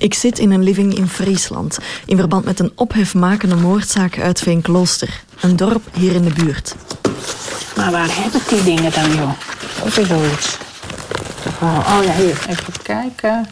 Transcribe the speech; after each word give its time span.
Ik 0.00 0.14
zit 0.14 0.38
in 0.38 0.50
een 0.50 0.62
living 0.62 0.94
in 0.94 1.08
Friesland 1.08 1.78
in 2.06 2.16
verband 2.16 2.44
met 2.44 2.58
een 2.58 2.72
ophefmakende 2.74 3.56
moordzaak 3.56 4.18
uit 4.18 4.40
Veenklooster, 4.40 5.22
een 5.40 5.56
dorp 5.56 5.82
hier 5.92 6.14
in 6.14 6.22
de 6.22 6.32
buurt. 6.32 6.76
Maar 7.76 7.90
waar 7.90 8.08
heb 8.10 8.32
ik 8.32 8.48
die 8.48 8.62
dingen 8.62 8.92
dan, 8.92 9.14
joh? 9.14 9.32
Ook 9.84 9.94
weer 9.94 10.06
zoiets. 10.06 10.58
Oh 11.62 12.00
ja, 12.04 12.12
hier, 12.12 12.46
even 12.48 12.82
kijken. 12.82 13.46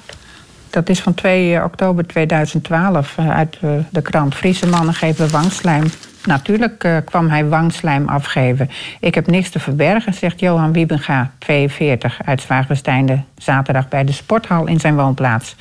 Dat 0.71 0.89
is 0.89 1.01
van 1.01 1.15
2 1.15 1.65
oktober 1.65 2.07
2012 2.07 3.15
eh, 3.17 3.31
uit 3.31 3.59
eh, 3.61 3.71
de 3.91 4.03
krant 4.03 4.35
Friese 4.35 4.67
mannen 4.67 4.95
geven 4.95 5.31
wangslijm. 5.31 5.85
Natuurlijk 6.25 7.03
kwam 7.05 7.29
hij 7.29 7.49
wangslijm 7.49 8.09
afgeven. 8.09 8.71
Ik 9.01 9.15
heb 9.15 9.27
niks 9.27 9.51
te 9.51 9.59
verbergen, 9.61 10.15
zegt 10.15 10.41
Johan 10.41 10.73
Wiebenga, 10.73 11.31
42, 11.39 12.19
uit 12.25 12.41
Zwaagwesteinde, 12.41 13.23
zaterdag 13.37 13.89
bij 13.89 14.05
de 14.05 14.13
sporthal 14.13 14.67
in 14.67 14.81
zijn 14.81 14.97
woonplaats. 14.97 15.57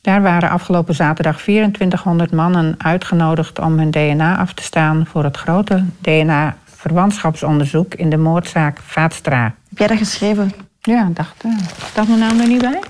Daar 0.00 0.22
waren 0.22 0.50
afgelopen 0.50 0.94
zaterdag 0.94 1.40
2400 1.40 2.32
mannen 2.32 2.74
uitgenodigd 2.78 3.58
om 3.58 3.78
hun 3.78 3.90
DNA 3.90 4.38
af 4.38 4.52
te 4.54 4.62
staan 4.62 5.06
voor 5.06 5.24
het 5.24 5.36
grote 5.36 5.84
DNA-verwantschapsonderzoek 6.00 7.94
in 7.94 8.10
de 8.10 8.16
moordzaak 8.16 8.78
Vaatstra. 8.84 9.42
Heb 9.68 9.78
jij 9.78 9.86
dat 9.86 9.98
geschreven? 9.98 10.52
Ja, 10.80 11.10
dacht, 11.14 11.44
uh, 11.44 11.58
dat 11.94 12.08
mijn 12.08 12.18
naam 12.18 12.40
er 12.40 12.48
niet 12.48 12.60
bij? 12.60 12.80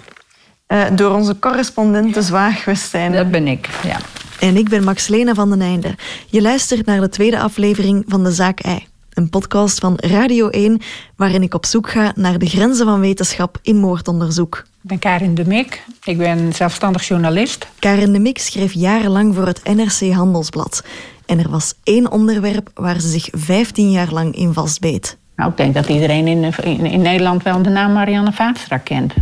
Uh, 0.69 0.85
door 0.97 1.15
onze 1.15 1.39
correspondent 1.39 2.15
de 2.15 2.23
Zwaagwesteinde. 2.23 3.17
Dat 3.17 3.31
ben 3.31 3.47
ik, 3.47 3.69
ja. 3.83 3.97
En 4.41 4.57
ik 4.57 4.69
ben 4.69 4.85
Max-Lena 4.85 5.35
van 5.35 5.51
den 5.51 5.61
Einde. 5.61 5.95
Je 6.27 6.43
luistert 6.43 6.87
naar 6.87 7.01
de 7.01 7.09
tweede 7.09 7.39
aflevering 7.39 8.05
van 8.07 8.25
De 8.25 8.33
Zaak 8.33 8.61
Ei. 8.61 8.87
Een 9.21 9.31
podcast 9.31 9.79
van 9.79 9.95
Radio 9.97 10.49
1, 10.49 10.81
waarin 11.17 11.43
ik 11.43 11.55
op 11.55 11.67
zoek 11.67 11.91
ga 11.91 12.13
naar 12.15 12.39
de 12.39 12.47
grenzen 12.47 12.87
van 12.87 13.01
wetenschap 13.01 13.59
in 13.63 13.77
moordonderzoek. 13.77 14.57
Ik 14.57 14.89
ben 14.89 14.99
Karin 14.99 15.35
de 15.35 15.47
Mik, 15.47 15.85
ik 16.05 16.19
ben 16.19 16.53
zelfstandig 16.53 17.09
journalist. 17.09 17.67
Karin 17.79 18.13
de 18.13 18.19
Mik 18.19 18.39
schreef 18.39 18.73
jarenlang 18.73 19.35
voor 19.35 19.47
het 19.47 19.75
NRC 19.75 20.13
Handelsblad. 20.13 20.85
En 21.27 21.39
er 21.39 21.51
was 21.51 21.75
één 21.83 22.11
onderwerp 22.11 22.71
waar 22.75 23.01
ze 23.01 23.09
zich 23.09 23.29
15 23.33 23.91
jaar 23.91 24.13
lang 24.13 24.35
in 24.35 24.53
vastbeet. 24.53 25.19
Nou, 25.37 25.51
ik 25.51 25.57
denk 25.57 25.75
dat 25.75 25.89
iedereen 25.89 26.27
in, 26.27 26.53
in, 26.63 26.87
in 26.87 27.03
Nederland 27.03 27.43
wel 27.43 27.63
de 27.63 27.71
naam 27.71 27.93
Marianne 27.93 28.33
Vaatstra 28.33 28.79
kent. 28.79 29.15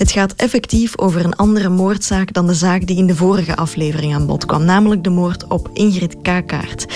Het 0.00 0.10
gaat 0.10 0.34
effectief 0.36 0.98
over 0.98 1.24
een 1.24 1.36
andere 1.36 1.68
moordzaak 1.68 2.32
dan 2.32 2.46
de 2.46 2.54
zaak 2.54 2.86
die 2.86 2.96
in 2.96 3.06
de 3.06 3.16
vorige 3.16 3.56
aflevering 3.56 4.14
aan 4.14 4.26
bod 4.26 4.44
kwam, 4.46 4.64
namelijk 4.64 5.04
de 5.04 5.10
moord 5.10 5.46
op 5.46 5.70
Ingrid 5.72 6.16
Kakaert. 6.22 6.86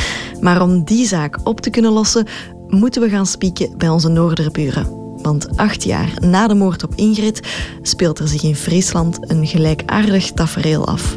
Maar 0.40 0.62
om 0.62 0.84
die 0.84 1.06
zaak 1.06 1.38
op 1.42 1.60
te 1.60 1.70
kunnen 1.70 1.92
lossen, 1.92 2.26
moeten 2.68 3.02
we 3.02 3.08
gaan 3.08 3.26
spieken 3.26 3.78
bij 3.78 3.88
onze 3.88 4.08
Noorderburen. 4.08 4.86
Want 5.22 5.56
acht 5.56 5.82
jaar 5.82 6.12
na 6.20 6.46
de 6.46 6.54
moord 6.54 6.84
op 6.84 6.92
Ingrid 6.94 7.40
speelt 7.82 8.18
er 8.18 8.28
zich 8.28 8.42
in 8.42 8.56
Friesland 8.56 9.18
een 9.30 9.46
gelijkaardig 9.46 10.32
tafereel 10.32 10.86
af. 10.86 11.16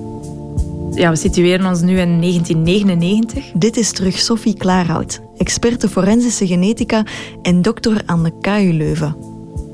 Ja, 0.92 1.10
we 1.10 1.16
situeren 1.16 1.66
ons 1.66 1.82
nu 1.82 2.00
in 2.00 2.22
1999. 2.22 3.52
Dit 3.54 3.78
is 3.78 3.92
terug 3.92 4.20
Sophie 4.20 4.58
Klaarhout, 4.58 5.22
experte 5.38 5.90
forensische 5.90 6.48
genetica 6.48 7.04
en 7.42 7.62
dokter 7.62 8.02
aan 8.06 8.24
de 8.24 8.34
KU 8.42 8.74
Leuven. 8.74 9.16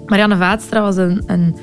Marianne 0.06 0.38
Vaatstra 0.38 0.82
was 0.82 0.96
een, 0.98 1.24
een 1.26 1.56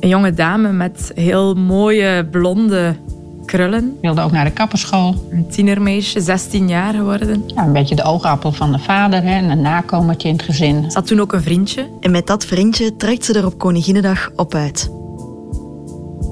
een 0.00 0.08
jonge 0.08 0.34
dame 0.34 0.72
met 0.72 1.12
heel 1.14 1.54
mooie 1.54 2.26
blonde 2.30 2.96
krullen. 3.44 3.98
Wilde 4.00 4.20
ook 4.20 4.32
naar 4.32 4.44
de 4.44 4.50
kapperschool. 4.50 5.14
Een 5.30 5.48
tienermeisje, 5.48 6.20
16 6.20 6.68
jaar 6.68 6.94
geworden. 6.94 7.42
Ja, 7.46 7.64
een 7.64 7.72
beetje 7.72 7.94
de 7.94 8.04
oogappel 8.04 8.52
van 8.52 8.72
de 8.72 8.78
vader 8.78 9.22
hè, 9.22 9.34
en 9.34 9.50
een 9.50 9.60
nakomertje 9.60 10.28
in 10.28 10.34
het 10.34 10.44
gezin. 10.44 10.90
Ze 10.90 10.98
had 10.98 11.06
toen 11.06 11.20
ook 11.20 11.32
een 11.32 11.42
vriendje. 11.42 11.88
En 12.00 12.10
met 12.10 12.26
dat 12.26 12.44
vriendje 12.44 12.96
trekt 12.96 13.24
ze 13.24 13.34
er 13.34 13.46
op 13.46 13.58
Koninginnedag 13.58 14.30
op 14.36 14.54
uit. 14.54 14.90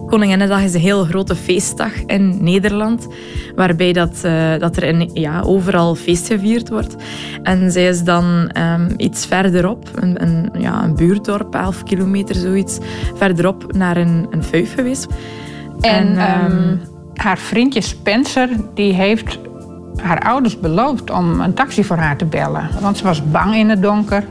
Koninginnedag 0.06 0.62
is 0.62 0.74
een 0.74 0.80
heel 0.80 1.05
grote 1.05 1.36
feestdag 1.36 1.92
in 2.06 2.44
Nederland, 2.44 3.06
waarbij 3.56 3.92
dat, 3.92 4.22
uh, 4.25 4.59
dat 4.59 4.76
er 4.76 4.82
in, 4.82 5.10
ja, 5.12 5.41
overal 5.41 5.94
feest 5.94 6.26
gevierd 6.26 6.69
wordt. 6.69 6.97
En 7.42 7.70
zij 7.70 7.88
is 7.88 8.04
dan 8.04 8.50
um, 8.59 8.94
iets 8.97 9.26
verderop, 9.26 9.88
een, 9.94 10.22
een, 10.22 10.50
ja, 10.60 10.84
een 10.84 10.97
buurtdorp, 10.97 11.54
11 11.54 11.82
kilometer 11.82 12.34
zoiets, 12.34 12.78
verderop 13.14 13.72
naar 13.72 13.97
een, 13.97 14.26
een 14.31 14.43
fuif 14.43 14.75
geweest. 14.75 15.06
En, 15.81 16.16
en 16.16 16.53
um, 16.53 16.81
haar 17.14 17.38
vriendje 17.38 17.81
Spencer, 17.81 18.48
die 18.75 18.93
heeft 18.93 19.38
haar 20.03 20.20
ouders 20.20 20.60
beloofd 20.60 21.10
om 21.10 21.41
een 21.41 21.54
taxi 21.54 21.84
voor 21.84 21.97
haar 21.97 22.16
te 22.16 22.25
bellen. 22.25 22.69
Want 22.81 22.97
ze 22.97 23.04
was 23.04 23.31
bang 23.31 23.54
in 23.54 23.69
het 23.69 23.82
donker. 23.82 24.25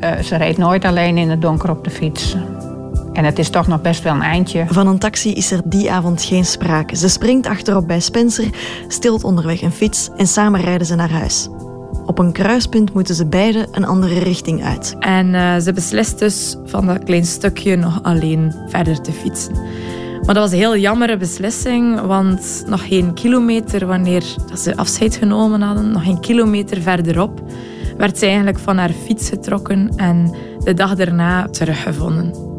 Uh, 0.00 0.18
ze 0.18 0.36
reed 0.36 0.56
nooit 0.56 0.84
alleen 0.84 1.18
in 1.18 1.30
het 1.30 1.42
donker 1.42 1.70
op 1.70 1.84
de 1.84 1.90
fiets. 1.90 2.36
En 3.14 3.24
het 3.24 3.38
is 3.38 3.50
toch 3.50 3.66
nog 3.66 3.80
best 3.80 4.02
wel 4.02 4.14
een 4.14 4.22
eindje. 4.22 4.64
Van 4.68 4.86
een 4.86 4.98
taxi 4.98 5.32
is 5.32 5.50
er 5.50 5.60
die 5.64 5.90
avond 5.90 6.22
geen 6.22 6.44
sprake. 6.44 6.96
Ze 6.96 7.08
springt 7.08 7.46
achterop 7.46 7.86
bij 7.86 8.00
Spencer, 8.00 8.50
stilt 8.88 9.24
onderweg 9.24 9.62
een 9.62 9.72
fiets 9.72 10.10
en 10.16 10.26
samen 10.26 10.60
rijden 10.60 10.86
ze 10.86 10.94
naar 10.94 11.10
huis. 11.10 11.48
Op 12.06 12.18
een 12.18 12.32
kruispunt 12.32 12.94
moeten 12.94 13.14
ze 13.14 13.26
beiden 13.26 13.66
een 13.70 13.86
andere 13.86 14.18
richting 14.18 14.64
uit. 14.64 14.96
En 14.98 15.26
uh, 15.26 15.56
ze 15.56 15.72
beslist 15.72 16.18
dus 16.18 16.56
van 16.64 16.86
dat 16.86 17.04
klein 17.04 17.24
stukje 17.24 17.76
nog 17.76 18.02
alleen 18.02 18.54
verder 18.68 19.00
te 19.00 19.12
fietsen. 19.12 19.52
Maar 20.24 20.34
dat 20.34 20.42
was 20.42 20.52
een 20.52 20.58
heel 20.58 20.76
jammere 20.76 21.16
beslissing, 21.16 22.00
want 22.00 22.64
nog 22.66 22.88
geen 22.88 23.14
kilometer 23.14 23.86
wanneer 23.86 24.24
dat 24.48 24.60
ze 24.60 24.76
afscheid 24.76 25.16
genomen 25.16 25.62
hadden, 25.62 25.90
nog 25.90 26.04
geen 26.04 26.20
kilometer 26.20 26.82
verderop, 26.82 27.42
werd 27.96 28.18
ze 28.18 28.26
eigenlijk 28.26 28.58
van 28.58 28.78
haar 28.78 28.92
fiets 29.04 29.28
getrokken 29.28 29.92
en 29.96 30.34
de 30.64 30.74
dag 30.74 30.94
daarna 30.94 31.48
teruggevonden. 31.48 32.53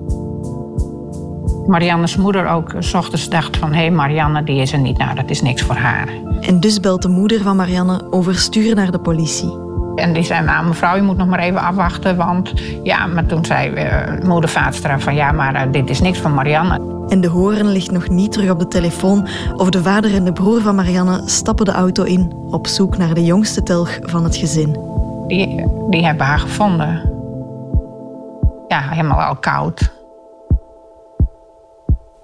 Marianne's 1.68 2.16
moeder 2.16 2.48
ook 2.48 2.76
s 2.80 2.94
ochtends 2.94 3.30
dacht 3.30 3.58
van... 3.58 3.74
hé, 3.74 3.80
hey, 3.80 3.92
Marianne, 3.92 4.44
die 4.44 4.62
is 4.62 4.74
er 4.74 4.80
niet. 4.80 4.98
Nou, 4.98 5.16
dat 5.16 5.30
is 5.30 5.42
niks 5.42 5.62
voor 5.62 5.76
haar. 5.76 6.10
En 6.42 6.60
dus 6.60 6.80
belt 6.80 7.02
de 7.02 7.08
moeder 7.08 7.42
van 7.42 7.56
Marianne 7.56 8.08
overstuur 8.10 8.76
naar 8.76 8.92
de 8.92 9.00
politie. 9.00 9.64
En 9.96 10.14
die 10.14 10.24
zei, 10.24 10.46
nou 10.46 10.66
mevrouw, 10.66 10.96
je 10.96 11.02
moet 11.02 11.18
nog 11.18 11.28
maar 11.28 11.40
even 11.40 11.62
afwachten, 11.62 12.18
want... 12.18 12.54
Ja, 12.84 13.06
maar 13.06 13.26
toen 13.26 13.46
zei 13.46 13.70
uh, 13.70 14.28
moeder 14.28 14.50
Vaatstra 14.50 15.00
van... 15.00 15.16
ja, 15.16 15.32
maar 15.32 15.56
uh, 15.56 15.72
dit 15.72 15.90
is 15.90 16.02
niks 16.02 16.20
van 16.20 16.34
Marianne. 16.34 17.06
En 17.08 17.22
de 17.22 17.28
horen 17.28 17.68
ligt 17.68 17.92
nog 17.92 18.10
niet 18.10 18.32
terug 18.32 18.50
op 18.50 18.60
de 18.60 18.68
telefoon... 18.68 19.28
of 19.56 19.70
de 19.70 19.84
vader 19.84 20.14
en 20.14 20.24
de 20.24 20.34
broer 20.34 20.62
van 20.62 20.76
Marianne 20.76 21.22
stappen 21.26 21.66
de 21.66 21.72
auto 21.72 22.04
in... 22.04 22.34
op 22.50 22.68
zoek 22.68 22.98
naar 22.98 23.14
de 23.14 23.24
jongste 23.24 23.64
telg 23.64 24.00
van 24.02 24.24
het 24.24 24.36
gezin. 24.36 24.78
Die, 25.28 25.66
die 25.90 26.06
hebben 26.06 26.26
haar 26.26 26.40
gevonden. 26.40 27.14
Ja, 28.68 28.82
helemaal 28.82 29.22
al 29.22 29.36
koud. 29.36 29.95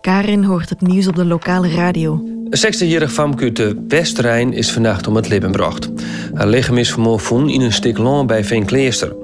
Karin 0.01 0.43
hoort 0.43 0.69
het 0.69 0.81
nieuws 0.81 1.07
op 1.07 1.15
de 1.15 1.25
lokale 1.25 1.69
radio. 1.69 2.21
Een 2.49 2.73
16-jarig 2.73 3.11
famke 3.11 3.43
uit 3.43 3.55
de 3.55 3.83
Westrijn 3.87 4.53
is 4.53 4.71
vannacht 4.71 5.07
om 5.07 5.15
het 5.15 5.29
leven 5.29 5.45
gebracht. 5.45 5.89
Haar 6.33 6.47
lichaam 6.47 6.77
is 6.77 6.91
vanmorgen 6.91 7.49
in 7.49 7.61
een 7.61 7.73
stuk 7.73 7.97
land 7.97 8.27
bij 8.27 8.43
Veenkleester. 8.43 9.15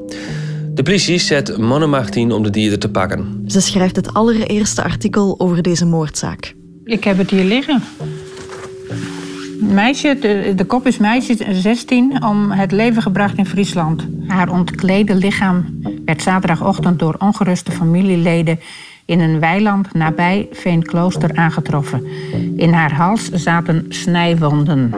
De 0.73 0.83
politie 0.83 1.17
zet 1.17 1.57
mannenmacht 1.57 2.15
in 2.15 2.31
om 2.31 2.43
de 2.43 2.49
dieren 2.49 2.79
te 2.79 2.89
pakken. 2.89 3.43
Ze 3.47 3.61
schrijft 3.61 3.95
het 3.95 4.13
allereerste 4.13 4.83
artikel 4.83 5.39
over 5.39 5.61
deze 5.61 5.85
moordzaak. 5.85 6.53
Ik 6.83 7.03
heb 7.03 7.17
het 7.17 7.29
hier 7.29 7.43
liggen. 7.43 7.83
Meisje, 9.59 10.17
de, 10.21 10.53
de 10.55 10.65
kop 10.65 10.87
is 10.87 10.97
meisje 10.97 11.35
16, 11.51 12.23
om 12.25 12.51
het 12.51 12.71
leven 12.71 13.01
gebracht 13.01 13.37
in 13.37 13.45
Friesland. 13.45 14.07
Haar 14.27 14.51
ontklede 14.51 15.15
lichaam 15.15 15.81
werd 16.05 16.21
zaterdagochtend 16.21 16.99
door 16.99 17.15
ongeruste 17.19 17.71
familieleden 17.71 18.59
in 19.07 19.19
een 19.19 19.39
weiland 19.39 19.93
nabij 19.93 20.47
Veenklooster 20.51 21.35
aangetroffen. 21.35 22.03
In 22.55 22.73
haar 22.73 22.93
hals 22.93 23.29
zaten 23.31 23.85
snijwonden. 23.89 24.93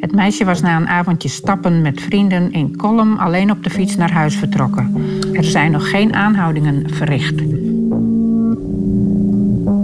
Het 0.00 0.12
meisje 0.12 0.44
was 0.44 0.60
na 0.60 0.76
een 0.76 0.88
avondje 0.88 1.28
stappen 1.28 1.82
met 1.82 2.00
vrienden 2.00 2.52
in 2.52 2.76
Kolm 2.76 3.16
alleen 3.16 3.50
op 3.50 3.64
de 3.64 3.70
fiets 3.70 3.96
naar 3.96 4.12
huis 4.12 4.36
vertrokken. 4.36 4.94
Er 5.32 5.44
zijn 5.44 5.70
nog 5.70 5.90
geen 5.90 6.14
aanhoudingen 6.14 6.90
verricht. 6.90 7.42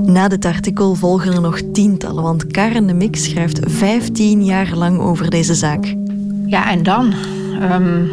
Na 0.06 0.28
dit 0.28 0.44
artikel 0.44 0.94
volgen 0.94 1.32
er 1.32 1.40
nog 1.40 1.60
tientallen, 1.72 2.22
want 2.22 2.46
Karen 2.46 2.86
de 2.86 2.94
Mix 2.94 3.24
schrijft 3.24 3.60
15 3.62 4.44
jaar 4.44 4.74
lang 4.74 4.98
over 4.98 5.30
deze 5.30 5.54
zaak. 5.54 5.94
Ja, 6.46 6.70
en 6.70 6.82
dan 6.82 7.12
um, 7.72 8.08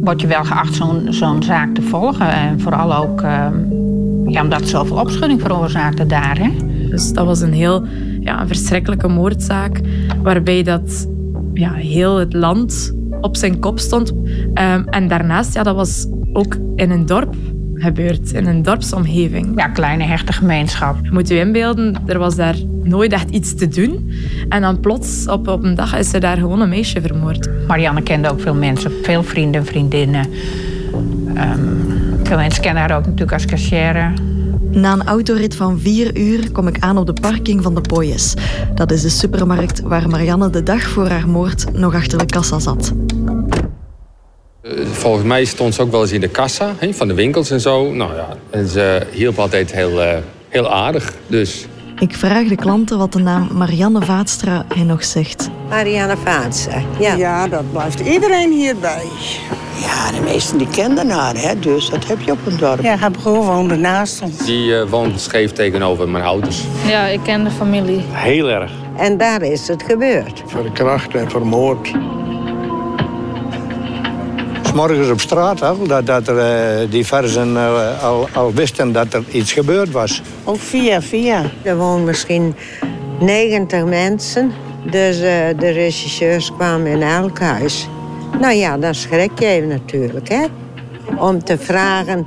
word 0.00 0.20
je 0.20 0.26
wel 0.26 0.44
geacht 0.44 0.74
zo'n 0.74 1.06
zo'n 1.10 1.42
zaak 1.42 1.74
te 1.74 1.82
volgen. 1.82 2.32
En 2.32 2.60
vooral 2.60 2.94
ook 2.94 3.22
um, 3.22 3.71
ja, 4.32 4.42
omdat 4.42 4.60
het 4.60 4.68
zoveel 4.68 4.96
opschudding 4.96 5.40
veroorzaakte 5.40 6.06
daar. 6.06 6.38
Hè? 6.38 6.50
Dus 6.88 7.12
dat 7.12 7.26
was 7.26 7.40
een 7.40 7.52
heel 7.52 7.84
ja, 8.20 8.40
een 8.40 8.46
verschrikkelijke 8.46 9.08
moordzaak, 9.08 9.80
waarbij 10.22 10.62
dat, 10.62 11.08
ja, 11.54 11.72
heel 11.72 12.16
het 12.16 12.32
land 12.32 12.94
op 13.20 13.36
zijn 13.36 13.58
kop 13.58 13.78
stond. 13.78 14.10
Um, 14.10 14.88
en 14.88 15.08
daarnaast, 15.08 15.54
ja, 15.54 15.62
dat 15.62 15.74
was 15.74 16.06
ook 16.32 16.56
in 16.76 16.90
een 16.90 17.06
dorp 17.06 17.34
gebeurd, 17.74 18.32
in 18.32 18.46
een 18.46 18.62
dorpsomgeving. 18.62 19.52
Ja, 19.56 19.68
kleine 19.68 20.04
hechte 20.04 20.32
gemeenschap. 20.32 21.10
Moet 21.10 21.28
je 21.28 21.38
inbeelden, 21.38 21.94
er 22.06 22.18
was 22.18 22.36
daar 22.36 22.56
nooit 22.82 23.12
echt 23.12 23.30
iets 23.30 23.54
te 23.54 23.68
doen. 23.68 24.10
En 24.48 24.60
dan 24.60 24.80
plots, 24.80 25.28
op, 25.28 25.48
op 25.48 25.64
een 25.64 25.74
dag, 25.74 25.98
is 25.98 26.12
er 26.12 26.20
daar 26.20 26.36
gewoon 26.36 26.60
een 26.60 26.68
meisje 26.68 27.00
vermoord. 27.00 27.48
Marianne 27.66 28.02
kende 28.02 28.30
ook 28.30 28.40
veel 28.40 28.54
mensen, 28.54 28.92
veel 29.02 29.22
vrienden, 29.22 29.64
vriendinnen. 29.64 30.26
Um, 31.36 32.01
veel 32.32 32.40
mensen 32.40 32.62
kennen 32.62 32.82
haar 32.82 32.96
ook 32.96 33.04
natuurlijk 33.04 33.32
als 33.32 33.44
cashier. 33.44 34.12
Na 34.70 34.92
een 34.92 35.06
autorit 35.06 35.56
van 35.56 35.80
vier 35.80 36.18
uur 36.18 36.52
kom 36.52 36.66
ik 36.66 36.76
aan 36.80 36.96
op 36.96 37.06
de 37.06 37.12
parking 37.12 37.62
van 37.62 37.74
de 37.74 37.80
Poyes. 37.80 38.34
Dat 38.74 38.90
is 38.90 39.02
de 39.02 39.08
supermarkt 39.08 39.80
waar 39.80 40.08
Marianne 40.08 40.50
de 40.50 40.62
dag 40.62 40.82
voor 40.82 41.08
haar 41.08 41.28
moord 41.28 41.72
nog 41.72 41.94
achter 41.94 42.18
de 42.18 42.26
kassa 42.26 42.58
zat. 42.58 42.92
Eh, 44.62 44.86
volgens 44.86 45.24
mij 45.24 45.44
stond 45.44 45.74
ze 45.74 45.82
ook 45.82 45.90
wel 45.90 46.00
eens 46.02 46.12
in 46.12 46.20
de 46.20 46.28
kassa 46.28 46.74
hè, 46.78 46.94
van 46.94 47.08
de 47.08 47.14
winkels 47.14 47.50
en 47.50 47.60
zo. 47.60 47.92
Nou 47.92 48.14
ja, 48.14 48.28
en 48.50 48.68
ze 48.68 49.06
hielp 49.10 49.38
altijd 49.38 49.72
heel, 49.72 50.02
uh, 50.02 50.16
heel 50.48 50.72
aardig. 50.72 51.12
Dus. 51.26 51.66
Ik 51.98 52.14
vraag 52.14 52.48
de 52.48 52.56
klanten 52.56 52.98
wat 52.98 53.12
de 53.12 53.18
naam 53.18 53.48
Marianne 53.52 54.02
Vaatstra 54.02 54.64
hen 54.68 54.86
nog 54.86 55.04
zegt. 55.04 55.50
Marianne 55.68 56.16
Vaatstra, 56.16 56.82
ja. 56.98 57.14
Ja, 57.14 57.48
dat 57.48 57.72
blijft 57.72 58.00
iedereen 58.00 58.52
hierbij. 58.52 59.04
Ja, 59.80 60.10
de 60.10 60.20
meesten 60.24 60.58
die 60.58 60.68
kenden 60.68 61.10
haar, 61.10 61.36
hè, 61.36 61.58
dus 61.58 61.88
dat 61.88 62.06
heb 62.06 62.20
je 62.20 62.32
op 62.32 62.46
een 62.46 62.56
dorp. 62.56 62.82
Ja, 62.82 62.96
haar 62.96 63.10
broer 63.10 63.44
woonde 63.44 63.76
naast 63.76 64.22
ons. 64.22 64.38
Die 64.38 64.66
uh, 64.66 64.88
woont 64.88 65.20
scheef 65.20 65.52
tegenover 65.52 66.08
mijn 66.08 66.24
ouders. 66.24 66.62
Ja, 66.86 67.06
ik 67.06 67.20
ken 67.22 67.44
de 67.44 67.50
familie. 67.50 68.04
Heel 68.10 68.48
erg. 68.48 68.72
En 68.96 69.16
daar 69.16 69.42
is 69.42 69.68
het 69.68 69.82
gebeurd. 69.82 70.42
Verkracht 70.46 71.14
en 71.14 71.30
vermoord. 71.30 71.90
Morgens 74.74 75.10
op 75.10 75.20
straat 75.20 75.62
al, 75.62 75.86
dat, 75.86 76.06
dat 76.06 76.28
er, 76.28 76.82
uh, 76.82 76.90
die 76.90 77.06
versen 77.06 77.52
uh, 77.52 78.02
al, 78.02 78.28
al 78.32 78.52
wisten 78.52 78.92
dat 78.92 79.14
er 79.14 79.24
iets 79.30 79.52
gebeurd 79.52 79.90
was. 79.90 80.22
Ook 80.44 80.58
via 80.60 81.02
via. 81.02 81.42
Er 81.62 81.76
wonen 81.76 82.04
misschien 82.04 82.54
90 83.20 83.84
mensen. 83.84 84.52
Dus 84.90 85.16
uh, 85.16 85.22
de 85.58 85.70
regisseurs 85.70 86.52
kwamen 86.52 86.86
in 86.86 87.02
elk 87.02 87.38
huis. 87.38 87.88
Nou 88.40 88.54
ja, 88.54 88.78
dan 88.78 88.94
schrik 88.94 89.38
je 89.38 89.46
even 89.46 89.68
natuurlijk, 89.68 90.28
hè. 90.28 90.44
Om 91.16 91.44
te 91.44 91.58
vragen 91.58 92.26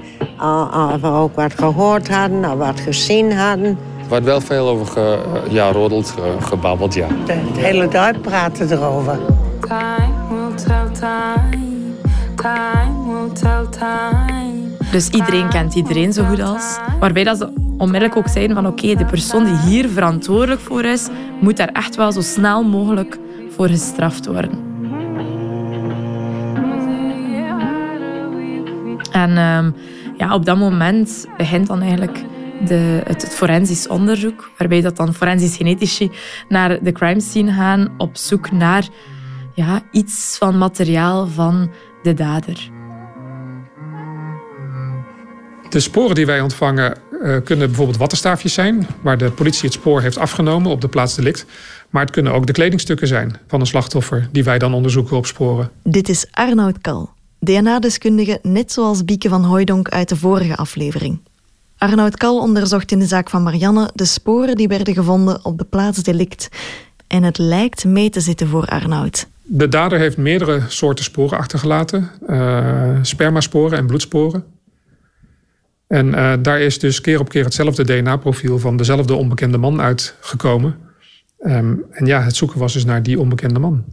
of 0.93 1.01
we 1.01 1.07
ook 1.07 1.35
wat 1.35 1.53
gehoord 1.55 2.09
hadden 2.09 2.51
of 2.51 2.57
wat 2.57 2.79
gezien 2.79 3.33
hadden. 3.33 3.65
Er 4.01 4.09
wordt 4.09 4.25
wel 4.25 4.41
veel 4.41 4.67
over 4.67 4.85
ge, 4.85 5.19
ja, 5.49 5.71
roddeld, 5.71 6.09
ge, 6.09 6.35
gebabbeld, 6.39 6.93
ja. 6.93 7.07
De, 7.25 7.33
het 7.33 7.57
hele 7.57 7.87
dorp 7.87 8.21
praten 8.21 8.71
erover. 8.71 9.17
Time 9.61 10.13
will 10.29 10.55
tell 10.55 10.87
time. 10.99 11.65
Dus 14.91 15.09
iedereen 15.09 15.49
kent 15.49 15.75
iedereen 15.75 16.13
zo 16.13 16.23
goed 16.23 16.41
als. 16.41 16.77
Waarbij 16.99 17.23
dat 17.23 17.37
ze 17.37 17.53
onmiddellijk 17.77 18.17
ook 18.17 18.27
zeiden 18.27 18.55
van 18.55 18.67
oké, 18.67 18.95
de 18.95 19.05
persoon 19.05 19.43
die 19.43 19.57
hier 19.57 19.89
verantwoordelijk 19.89 20.61
voor 20.61 20.83
is, 20.83 21.07
moet 21.39 21.57
daar 21.57 21.69
echt 21.73 21.95
wel 21.95 22.11
zo 22.11 22.21
snel 22.21 22.63
mogelijk 22.63 23.17
voor 23.55 23.67
gestraft 23.67 24.25
worden. 24.25 24.51
En 29.15 29.37
um, 29.37 29.75
ja, 30.17 30.33
op 30.33 30.45
dat 30.45 30.57
moment 30.57 31.25
begint 31.37 31.67
dan 31.67 31.81
eigenlijk 31.81 32.23
de, 32.65 33.01
het, 33.03 33.21
het, 33.21 33.35
forensisch 33.35 33.87
onderzoek, 33.87 34.51
waarbij 34.57 34.81
dat 34.81 34.95
dan 34.95 35.13
forensisch 35.13 35.55
genetici 35.55 36.11
naar 36.49 36.83
de 36.83 36.91
crime 36.91 37.21
scene 37.21 37.51
gaan 37.51 37.93
op 37.97 38.17
zoek 38.17 38.51
naar 38.51 38.87
ja, 39.53 39.81
iets 39.91 40.35
van 40.39 40.57
materiaal 40.57 41.27
van 41.27 41.71
de 42.03 42.13
dader. 42.13 42.69
De 45.69 45.79
sporen 45.79 46.15
die 46.15 46.25
wij 46.25 46.41
ontvangen 46.41 46.97
uh, 47.11 47.37
kunnen 47.43 47.67
bijvoorbeeld 47.67 47.97
wattenstaafjes 47.97 48.53
zijn, 48.53 48.87
waar 49.01 49.17
de 49.17 49.31
politie 49.31 49.63
het 49.63 49.73
spoor 49.73 50.01
heeft 50.01 50.17
afgenomen 50.17 50.71
op 50.71 50.81
de 50.81 50.87
plaats 50.87 51.15
delict. 51.15 51.45
Maar 51.89 52.01
het 52.01 52.11
kunnen 52.11 52.33
ook 52.33 52.45
de 52.45 52.53
kledingstukken 52.53 53.07
zijn 53.07 53.39
van 53.47 53.59
een 53.59 53.65
slachtoffer 53.65 54.29
die 54.31 54.43
wij 54.43 54.57
dan 54.57 54.73
onderzoeken 54.73 55.17
op 55.17 55.25
sporen. 55.25 55.71
Dit 55.83 56.09
is 56.09 56.27
Arnoud 56.31 56.81
Kal, 56.81 57.14
DNA-deskundige 57.45 58.39
net 58.41 58.71
zoals 58.71 59.05
Bieke 59.05 59.29
van 59.29 59.43
Hooijdonk 59.43 59.89
uit 59.89 60.09
de 60.09 60.15
vorige 60.15 60.55
aflevering. 60.55 61.19
Arnoud 61.77 62.17
Kal 62.17 62.39
onderzocht 62.39 62.91
in 62.91 62.99
de 62.99 63.05
zaak 63.05 63.29
van 63.29 63.43
Marianne 63.43 63.89
de 63.93 64.05
sporen 64.05 64.55
die 64.55 64.67
werden 64.67 64.93
gevonden 64.93 65.45
op 65.45 65.57
de 65.57 65.65
plaats 65.65 66.03
delict. 66.03 66.49
En 67.07 67.23
het 67.23 67.37
lijkt 67.37 67.85
mee 67.85 68.09
te 68.09 68.19
zitten 68.19 68.47
voor 68.47 68.65
Arnoud. 68.65 69.27
De 69.43 69.69
dader 69.69 69.99
heeft 69.99 70.17
meerdere 70.17 70.61
soorten 70.67 71.03
sporen 71.03 71.37
achtergelaten: 71.37 72.09
uh, 72.27 72.97
spermasporen 73.01 73.77
en 73.77 73.87
bloedsporen. 73.87 74.43
En 75.87 76.07
uh, 76.07 76.33
daar 76.41 76.59
is 76.59 76.79
dus 76.79 77.01
keer 77.01 77.19
op 77.19 77.29
keer 77.29 77.43
hetzelfde 77.43 77.83
DNA-profiel 77.83 78.59
van 78.59 78.77
dezelfde 78.77 79.13
onbekende 79.13 79.57
man 79.57 79.81
uitgekomen. 79.81 80.75
Um, 81.39 81.83
en 81.91 82.05
ja, 82.05 82.21
het 82.21 82.35
zoeken 82.35 82.59
was 82.59 82.73
dus 82.73 82.85
naar 82.85 83.03
die 83.03 83.19
onbekende 83.19 83.59
man. 83.59 83.83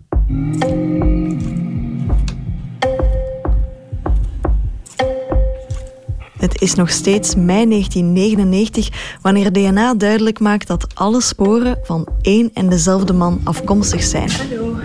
Het 6.42 6.60
is 6.60 6.74
nog 6.74 6.90
steeds 6.90 7.34
mei 7.34 7.68
1999 7.68 9.18
wanneer 9.20 9.52
DNA 9.52 9.94
duidelijk 9.94 10.40
maakt 10.40 10.66
dat 10.66 10.86
alle 10.94 11.20
sporen 11.20 11.78
van 11.82 12.08
één 12.22 12.50
en 12.54 12.68
dezelfde 12.68 13.12
man 13.12 13.40
afkomstig 13.44 14.02
zijn. 14.02 14.30
Hallo. 14.30 14.76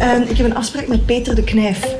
Um, 0.00 0.22
ik 0.22 0.36
heb 0.36 0.46
een 0.46 0.54
afspraak 0.54 0.86
met 0.88 1.06
Peter 1.06 1.34
de 1.34 1.44
Knijf. 1.44 1.96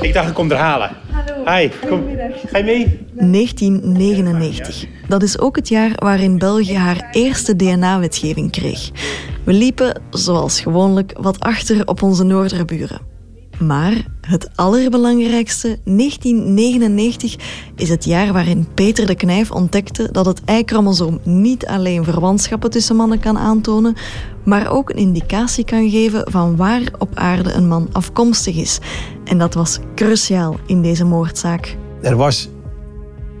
Ik 0.00 0.12
dacht, 0.12 0.28
ik 0.28 0.34
kom 0.34 0.50
er 0.50 0.56
halen. 0.56 0.90
Hallo. 1.10 1.56
Hi, 1.56 1.68
kom. 1.88 2.04
Ga 2.46 2.58
je 2.58 2.64
mee? 2.64 3.06
1999. 3.12 4.84
Dat 5.08 5.22
is 5.22 5.38
ook 5.38 5.56
het 5.56 5.68
jaar 5.68 5.92
waarin 5.94 6.38
België 6.38 6.76
haar 6.76 7.08
eerste 7.12 7.56
DNA-wetgeving 7.56 8.50
kreeg. 8.50 8.90
We 9.44 9.52
liepen, 9.52 10.02
zoals 10.10 10.60
gewoonlijk, 10.60 11.12
wat 11.20 11.40
achter 11.40 11.86
op 11.86 12.02
onze 12.02 12.24
noorderburen. 12.24 13.11
Maar 13.66 14.04
het 14.20 14.50
allerbelangrijkste, 14.54 15.78
1999, 15.84 17.36
is 17.76 17.88
het 17.88 18.04
jaar 18.04 18.32
waarin 18.32 18.66
Peter 18.74 19.06
de 19.06 19.14
Knijf 19.14 19.50
ontdekte 19.50 20.08
dat 20.12 20.26
het 20.26 20.42
Y-chromosoom 20.46 21.20
niet 21.22 21.66
alleen 21.66 22.04
verwantschappen 22.04 22.70
tussen 22.70 22.96
mannen 22.96 23.20
kan 23.20 23.38
aantonen, 23.38 23.94
maar 24.44 24.70
ook 24.70 24.90
een 24.90 24.96
indicatie 24.96 25.64
kan 25.64 25.90
geven 25.90 26.30
van 26.30 26.56
waar 26.56 26.82
op 26.98 27.10
aarde 27.14 27.52
een 27.52 27.68
man 27.68 27.88
afkomstig 27.92 28.56
is. 28.56 28.78
En 29.24 29.38
dat 29.38 29.54
was 29.54 29.78
cruciaal 29.94 30.56
in 30.66 30.82
deze 30.82 31.04
moordzaak. 31.04 31.76
Er 32.02 32.16
was 32.16 32.48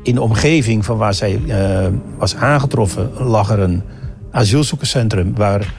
in 0.02 0.14
de 0.14 0.22
omgeving 0.22 0.84
van 0.84 0.96
waar 0.96 1.14
zij 1.14 1.40
uh, 1.46 1.86
was 2.18 2.34
aangetroffen, 2.34 3.10
lag 3.18 3.50
er 3.50 3.58
een 3.58 3.82
asielzoekerscentrum 4.30 5.34
waar 5.34 5.74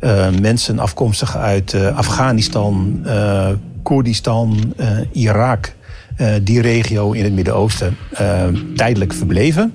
uh, 0.00 0.30
mensen 0.40 0.78
afkomstig 0.78 1.36
uit 1.36 1.72
uh, 1.72 1.96
Afghanistan, 1.96 3.02
Koerdistan, 3.82 4.74
Irak, 5.12 5.74
die 6.42 6.60
regio 6.60 7.12
in 7.12 7.24
het 7.24 7.32
Midden-Oosten, 7.32 7.96
tijdelijk 8.76 9.12
verbleven. 9.12 9.74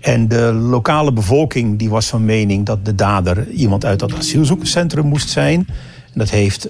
En 0.00 0.28
de 0.28 0.52
lokale 0.52 1.12
bevolking 1.12 1.78
die 1.78 1.90
was 1.90 2.06
van 2.06 2.24
mening 2.24 2.66
dat 2.66 2.84
de 2.84 2.94
dader 2.94 3.48
iemand 3.48 3.84
uit 3.84 3.98
dat 3.98 4.14
asielzoekerscentrum 4.14 5.06
moest 5.06 5.28
zijn. 5.28 5.66
Dat 6.14 6.30
heeft 6.30 6.68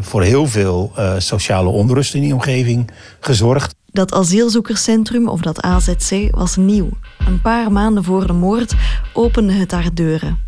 voor 0.00 0.22
heel 0.22 0.46
veel 0.46 0.92
sociale 1.18 1.68
onrust 1.68 2.14
in 2.14 2.20
die 2.20 2.34
omgeving 2.34 2.90
gezorgd. 3.20 3.74
Dat 3.90 4.12
asielzoekerscentrum, 4.12 5.28
of 5.28 5.40
dat 5.40 5.60
AZC, 5.60 6.28
was 6.30 6.56
nieuw. 6.56 6.88
Een 7.26 7.40
paar 7.40 7.72
maanden 7.72 8.04
voor 8.04 8.26
de 8.26 8.32
moord 8.32 8.74
opende 9.12 9.52
het 9.52 9.70
haar 9.70 9.94
deuren. 9.94 10.38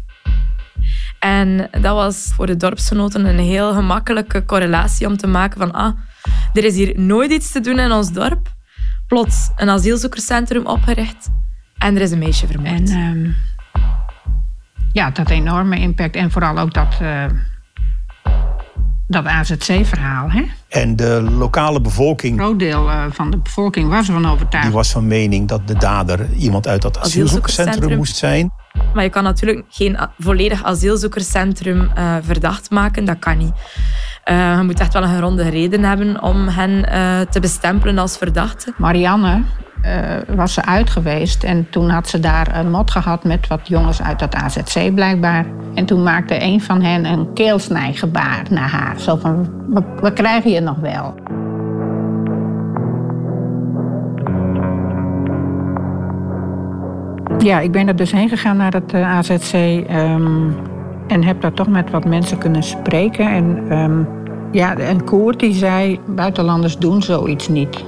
En 1.19 1.69
dat 1.71 1.95
was 1.95 2.33
voor 2.35 2.47
de 2.47 2.57
dorpsgenoten 2.57 3.25
een 3.25 3.39
heel 3.39 3.73
gemakkelijke 3.73 4.45
correlatie 4.45 5.07
om 5.07 5.17
te 5.17 5.27
maken 5.27 5.59
van 5.59 5.73
ah, 5.73 5.97
er 6.53 6.65
is 6.65 6.77
hier 6.77 7.01
nooit 7.01 7.31
iets 7.31 7.53
te 7.53 7.61
doen 7.61 7.79
in 7.79 7.93
ons 7.93 8.13
dorp. 8.13 8.55
Plots 9.07 9.51
een 9.57 9.69
asielzoekerscentrum 9.69 10.67
opgericht 10.67 11.29
en 11.79 11.97
er 11.97 12.03
is 12.03 12.11
een 12.11 12.19
meisje 12.19 12.47
vermoord. 12.47 12.91
En 12.91 13.17
uh, 13.25 13.35
ja, 14.93 15.11
dat 15.11 15.31
enorme 15.31 15.79
impact. 15.79 16.15
En 16.17 16.31
vooral 16.31 16.59
ook 16.59 16.75
dat, 16.75 16.99
uh, 17.03 17.25
dat 19.09 19.25
AZC-verhaal. 19.25 20.31
Hè? 20.31 20.45
En 20.69 20.97
de 20.97 21.27
lokale 21.31 21.81
bevolking. 21.81 22.33
Een 22.39 22.45
groot 22.45 22.59
deel 22.59 22.89
uh, 22.89 23.05
van 23.11 23.31
de 23.31 23.37
bevolking 23.37 23.89
was 23.89 24.07
ervan 24.07 24.27
overtuigd. 24.27 24.67
Die 24.67 24.77
was 24.77 24.91
van 24.91 25.07
mening 25.07 25.49
dat 25.49 25.69
de 25.69 25.75
dader 25.75 26.33
iemand 26.33 26.67
uit 26.69 26.83
dat 26.83 26.99
asielzoekerscentrum 26.99 27.97
moest 27.97 28.17
zijn. 28.17 28.51
Maar 28.95 29.05
je 29.05 29.11
kan 29.11 29.23
natuurlijk 29.23 29.65
geen 29.69 29.99
volledig 30.19 30.65
asielzoekerscentrum 30.65 31.91
uh, 31.99 32.17
verdacht 32.23 32.71
maken. 32.71 33.05
Dat 33.05 33.19
kan 33.19 33.39
niet. 33.39 33.53
Uh, 34.31 34.57
je 34.57 34.63
moet 34.63 34.81
echt 34.81 34.93
wel 34.93 35.03
een 35.03 35.15
geronde 35.15 35.49
reden 35.49 35.83
hebben 35.83 36.23
om 36.23 36.49
hen 36.49 36.71
uh, 36.71 37.21
te 37.21 37.41
bestempelen 37.41 37.99
als 37.99 38.19
verdachte. 38.19 38.73
Marianne 38.77 39.43
uh, 39.83 40.37
was 40.37 40.55
ze 40.55 40.65
uit 40.65 40.91
geweest 40.91 41.45
en 41.45 41.67
toen 41.71 41.91
had 41.91 42.09
ze 42.09 42.21
daar 42.21 42.57
een 42.57 42.71
mot 42.71 42.91
gehad 42.91 43.25
met 43.25 43.47
wat 43.47 43.69
jongens 43.69 44.03
uit 44.03 44.19
dat 44.19 44.35
AZC 44.35 44.95
blijkbaar. 44.95 45.47
En 45.75 45.87
toen 45.87 46.03
maakte 46.03 46.43
een 46.43 46.61
van 46.61 46.83
hen 46.83 47.05
een 47.05 47.33
keelsnijgebaar 47.33 48.43
naar 48.51 48.71
haar. 48.71 49.01
Zo 49.01 49.17
van, 49.17 49.49
we, 49.69 49.83
we 50.01 50.13
krijgen 50.13 50.51
je 50.51 50.61
nog 50.61 50.77
wel. 50.79 51.15
Ja, 57.39 57.61
ik 57.61 57.73
ben 57.73 57.89
er 57.89 57.97
dus 57.97 58.13
heen 58.13 58.29
gegaan 58.29 58.57
naar 58.57 58.73
het 58.73 58.95
uh, 58.95 59.17
AZC 59.17 59.53
um, 59.91 60.57
en 61.07 61.25
heb 61.25 61.41
daar 61.41 61.53
toch 61.53 61.69
met 61.69 61.91
wat 61.91 62.05
mensen 62.05 62.39
kunnen 62.39 62.63
spreken. 62.63 63.31
En 63.31 63.73
um, 63.79 64.09
Ja, 64.53 64.77
en 64.77 65.05
Koert 65.05 65.41
die 65.41 65.55
zei, 65.55 66.01
buitenlanders 66.07 66.79
doen 66.79 67.03
zoiets 67.03 67.49
niet. 67.49 67.85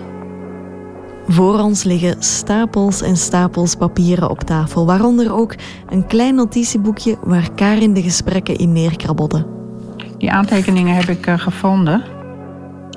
Voor 1.29 1.59
ons 1.59 1.85
liggen 1.85 2.23
stapels 2.23 3.03
en 3.03 3.17
stapels 3.17 3.75
papieren 3.75 4.31
op 4.31 4.41
tafel, 4.41 4.87
waaronder 4.87 5.33
ook 5.33 5.55
een 5.89 6.07
klein 6.07 6.35
notitieboekje 6.35 7.17
waar 7.23 7.49
Karin 7.55 7.95
de 7.95 8.03
gesprekken 8.03 8.57
in 8.57 8.73
neerkrabbelde. 8.73 9.47
Die 10.19 10.31
aantekeningen 10.31 10.95
heb 10.95 11.09
ik 11.09 11.27
uh, 11.27 11.39
gevonden. 11.39 12.03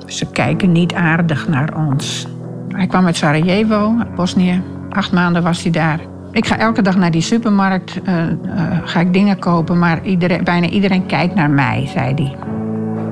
Ze 0.06 0.30
kijken 0.30 0.72
niet 0.72 0.94
aardig 0.94 1.48
naar 1.48 1.88
ons. 1.88 2.26
Hij 2.68 2.86
kwam 2.86 3.06
uit 3.06 3.16
Sarajevo, 3.16 3.94
Bosnië. 4.16 4.62
Acht 4.90 5.12
maanden 5.12 5.42
was 5.42 5.62
hij 5.62 5.72
daar. 5.72 6.11
Ik 6.32 6.46
ga 6.46 6.58
elke 6.58 6.82
dag 6.82 6.96
naar 6.96 7.10
die 7.10 7.20
supermarkt, 7.20 8.00
uh, 8.08 8.14
uh, 8.16 8.78
ga 8.84 9.00
ik 9.00 9.12
dingen 9.12 9.38
kopen, 9.38 9.78
maar 9.78 10.04
iedereen, 10.04 10.44
bijna 10.44 10.68
iedereen 10.68 11.06
kijkt 11.06 11.34
naar 11.34 11.50
mij, 11.50 11.86
zei 11.86 12.14
hij. 12.14 12.36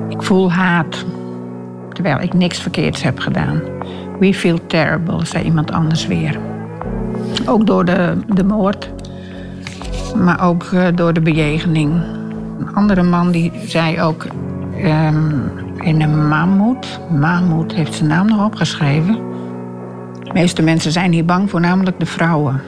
Ik 0.09 0.21
voel 0.23 0.51
haat, 0.51 1.05
terwijl 1.89 2.19
ik 2.19 2.33
niks 2.33 2.59
verkeerds 2.59 3.03
heb 3.03 3.19
gedaan. 3.19 3.61
We 4.19 4.33
feel 4.33 4.65
terrible, 4.67 5.25
zei 5.25 5.43
iemand 5.43 5.71
anders 5.71 6.07
weer. 6.07 6.39
Ook 7.45 7.65
door 7.65 7.85
de, 7.85 8.17
de 8.27 8.43
moord, 8.43 8.89
maar 10.15 10.43
ook 10.43 10.63
uh, 10.73 10.87
door 10.95 11.13
de 11.13 11.21
bejegening. 11.21 11.93
Een 12.59 12.73
andere 12.73 13.03
man 13.03 13.31
die 13.31 13.51
zei 13.65 14.01
ook 14.01 14.25
um, 14.83 15.51
in 15.77 16.01
een 16.01 16.27
Mahmoud. 16.27 16.99
Mahmoud 17.19 17.73
heeft 17.73 17.93
zijn 17.93 18.09
naam 18.09 18.27
nog 18.27 18.45
opgeschreven. 18.45 19.13
De 20.23 20.33
meeste 20.33 20.61
mensen 20.61 20.91
zijn 20.91 21.11
hier 21.11 21.25
bang, 21.25 21.49
voornamelijk 21.49 21.99
de 21.99 22.05
vrouwen. 22.05 22.61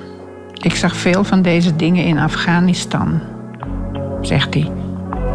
Ik 0.63 0.75
zag 0.75 0.96
veel 0.96 1.24
van 1.24 1.41
deze 1.41 1.75
dingen 1.75 2.05
in 2.05 2.17
Afghanistan, 2.17 3.22
zegt 4.22 4.53
hij. 4.53 4.72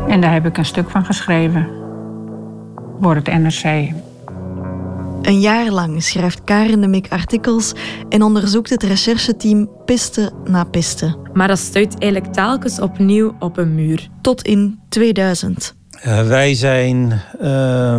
En 0.08 0.20
daar 0.20 0.32
heb 0.32 0.46
ik 0.46 0.56
een 0.56 0.64
stuk 0.64 0.90
van 0.90 1.04
geschreven 1.04 1.68
voor 3.00 3.14
het 3.14 3.26
NRC. 3.26 3.92
Een 5.22 5.40
jaar 5.40 5.70
lang 5.70 6.02
schrijft 6.02 6.44
Karen 6.44 6.80
de 6.80 6.86
Mik 6.86 7.06
artikels 7.08 7.72
en 8.08 8.22
onderzoekt 8.22 8.70
het 8.70 8.82
rechercheteam 8.82 9.70
piste 9.84 10.32
na 10.44 10.64
piste. 10.64 11.16
Maar 11.32 11.48
dat 11.48 11.58
stuit 11.58 11.98
eigenlijk 11.98 12.32
telkens 12.32 12.80
opnieuw 12.80 13.36
op 13.38 13.56
een 13.56 13.74
muur. 13.74 14.08
Tot 14.20 14.42
in 14.42 14.78
2000. 14.88 15.74
Uh, 16.06 16.26
wij 16.26 16.54
zijn 16.54 17.20
uh, 17.42 17.94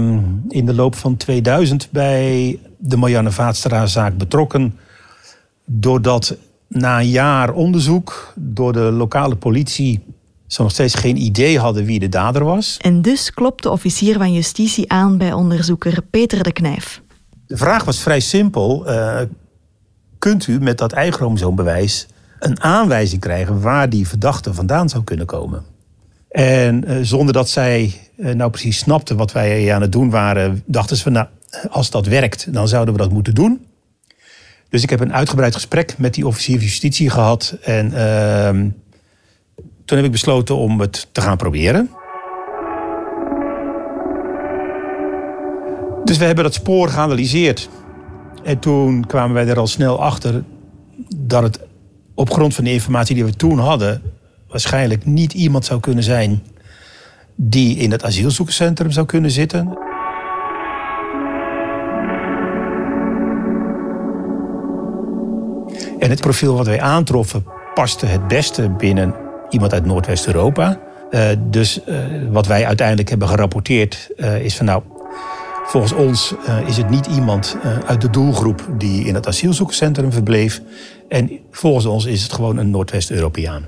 in 0.48 0.66
de 0.66 0.74
loop 0.74 0.96
van 0.96 1.18
2000 1.18 1.88
bij 1.92 2.60
de 2.78 2.98
Marianne 2.98 3.32
Vaatstra-zaak 3.32 4.18
betrokken. 4.18 4.78
Doordat 5.66 6.38
na 6.70 7.00
een 7.00 7.10
jaar 7.10 7.54
onderzoek 7.54 8.34
door 8.36 8.74
de 8.74 8.80
lokale 8.92 9.36
politie 9.36 10.04
ze 10.48 10.62
nog 10.62 10.72
steeds 10.72 10.94
geen 10.94 11.18
idee 11.18 11.60
hadden 11.60 11.86
wie 11.86 12.00
de 12.00 12.10
dader 12.10 12.44
was. 12.44 12.78
En 12.82 13.02
dus 13.02 13.34
klopt 13.34 13.64
de 13.64 13.70
officier 13.70 14.18
van 14.18 14.34
justitie 14.34 14.92
aan 14.92 15.18
bij 15.18 15.34
onderzoeker 15.34 16.02
Peter 16.10 16.44
de 16.44 16.52
Knijf. 16.52 17.02
De 17.48 17.58
vraag 17.58 17.84
was 17.84 18.00
vrij 18.00 18.20
simpel. 18.20 18.90
Uh, 18.90 19.20
kunt 20.20 20.48
u 20.48 20.60
met 20.60 20.78
dat 20.78 20.92
eichromosoombewijs 20.92 22.08
een 22.40 22.62
aanwijzing 22.62 23.22
krijgen 23.22 23.62
waar 23.62 23.90
die 23.90 24.08
verdachte 24.08 24.54
vandaan 24.54 24.90
zou 24.90 25.04
kunnen 25.04 25.26
komen? 25.26 25.64
En 26.30 26.92
uh, 26.92 26.98
zonder 27.02 27.34
dat 27.34 27.50
zij 27.50 27.94
uh, 28.18 28.34
nou 28.34 28.50
precies 28.50 28.78
snapte 28.78 29.16
wat 29.16 29.32
wij 29.32 29.74
aan 29.74 29.82
het 29.82 29.92
doen 29.92 30.10
waren, 30.10 30.64
dachten 30.66 30.98
ze 30.98 31.04
van 31.04 31.12
nou, 31.12 31.28
als 31.70 31.90
dat 31.90 32.06
werkt, 32.06 32.54
dan 32.54 32.68
zouden 32.68 32.94
we 32.94 33.00
dat 33.00 33.12
moeten 33.12 33.36
doen. 33.36 33.66
Dus 34.70 34.84
ik 34.84 34.90
heb 34.90 35.00
een 35.00 35.14
uitgebreid 35.14 35.54
gesprek 35.54 35.98
met 35.98 36.14
die 36.14 36.28
officier 36.28 36.56
van 36.56 36.66
justitie 36.66 37.10
gehad. 37.10 37.58
En 37.62 37.92
uh, 37.92 38.50
toen 39.86 39.98
heb 39.98 40.06
ik 40.06 40.12
besloten 40.12 40.56
om 40.56 40.80
het 40.80 41.08
te 41.12 41.22
gaan 41.22 41.38
proberen. 41.38 41.90
Dus 46.04 46.18
we 46.18 46.26
hebben 46.26 46.44
dat 46.44 46.54
spoor 46.54 46.90
geanalyseerd. 46.90 47.70
En 48.44 48.60
toen 48.60 49.06
kwamen 49.06 49.34
wij 49.34 49.48
er 49.48 49.60
al 49.60 49.68
snel 49.68 50.02
achter 50.02 50.44
dat 51.16 51.44
het 51.44 51.60
op 52.14 52.32
grond 52.32 52.56
van 52.56 52.64
de 52.64 52.72
informatie 52.72 53.16
die 53.16 53.26
we 53.26 53.36
toen 53.36 53.60
hadden, 53.60 54.02
waarschijnlijk 54.48 55.06
niet 55.06 55.34
iemand 55.34 55.66
zou 55.66 55.80
kunnen 55.80 56.04
zijn 56.04 56.44
die 57.36 57.78
in 57.78 57.92
het 57.92 58.04
asielzoekerscentrum 58.04 58.92
zou 58.92 59.06
kunnen 59.06 59.32
zitten. 59.32 59.78
En 66.00 66.10
het 66.10 66.22
profiel 66.22 66.56
wat 66.56 66.66
wij 66.66 66.82
aantroffen 66.82 67.46
paste 67.74 68.06
het 68.06 68.28
beste 68.28 68.70
binnen 68.70 69.16
iemand 69.50 69.74
uit 69.74 69.86
Noordwest-Europa. 69.86 70.80
Uh, 71.12 71.30
dus 71.40 71.80
uh, 71.88 71.98
wat 72.32 72.48
wij 72.48 72.66
uiteindelijk 72.66 73.10
hebben 73.10 73.28
gerapporteerd 73.28 74.10
uh, 74.18 74.44
is 74.44 74.56
van 74.56 74.66
nou, 74.66 74.82
volgens 75.66 75.94
ons 75.94 76.36
is 76.66 76.78
het 76.78 76.90
niet 76.90 77.06
iemand 77.06 77.58
uit 77.86 78.02
de 78.02 78.10
doelgroep 78.10 78.68
die 78.78 79.06
in 79.06 79.16
het 79.16 79.28
asielzoekerscentrum 79.28 80.12
verbleef. 80.12 80.62
En 81.10 81.32
volgens 81.52 81.86
ons 81.86 82.06
is 82.06 82.24
het 82.24 82.34
gewoon 82.34 82.58
een 82.58 82.70
Noordwest-Europeaan. 82.70 83.66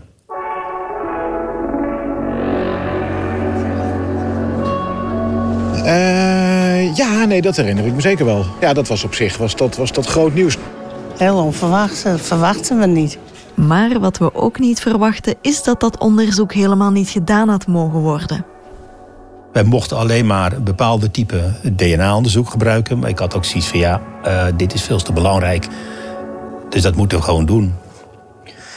ja, 6.96 7.26
nee, 7.26 7.42
dat 7.42 7.56
herinner 7.56 7.86
ik 7.86 7.94
me 7.94 8.02
zeker 8.02 8.26
wel. 8.26 8.46
Ja, 8.62 8.74
dat 8.74 8.88
was 8.88 9.04
op 9.04 9.14
zich 9.14 9.38
was 9.38 9.56
dat, 9.56 9.76
was 9.76 9.92
dat 9.92 10.06
groot 10.06 10.34
nieuws. 10.34 10.58
Heel 11.22 11.44
onverwacht, 11.44 12.04
dat 12.04 12.22
verwachten 12.22 12.80
we 12.80 12.86
niet. 12.86 13.18
Maar 13.56 14.00
wat 14.00 14.18
we 14.18 14.36
ook 14.36 14.60
niet 14.60 14.80
verwachten 14.80 15.36
is 15.42 15.64
dat 15.64 15.80
dat 15.80 15.98
onderzoek 15.98 16.54
helemaal 16.54 16.92
niet 16.92 17.10
gedaan 17.10 17.50
had 17.50 17.68
mogen 17.68 18.00
worden. 18.00 18.46
Wij 19.54 19.64
mochten 19.64 19.98
alleen 19.98 20.26
maar 20.26 20.54
een 20.54 20.64
bepaalde 20.64 21.12
type 21.12 21.54
DNA-onderzoek 21.76 22.50
gebruiken. 22.50 23.00
Maar 23.00 23.10
ik 23.10 23.20
had 23.20 23.36
ook 23.36 23.46
zoiets 23.46 23.68
van 23.68 23.80
ja, 23.80 24.02
uh, 24.26 24.46
dit 24.56 24.74
is 24.74 24.82
veel 24.82 25.02
te 25.02 25.14
belangrijk. 25.14 25.68
Dus 26.70 26.82
dat 26.82 26.96
moeten 26.96 27.18
we 27.18 27.24
gewoon 27.24 27.46
doen. 27.46 27.74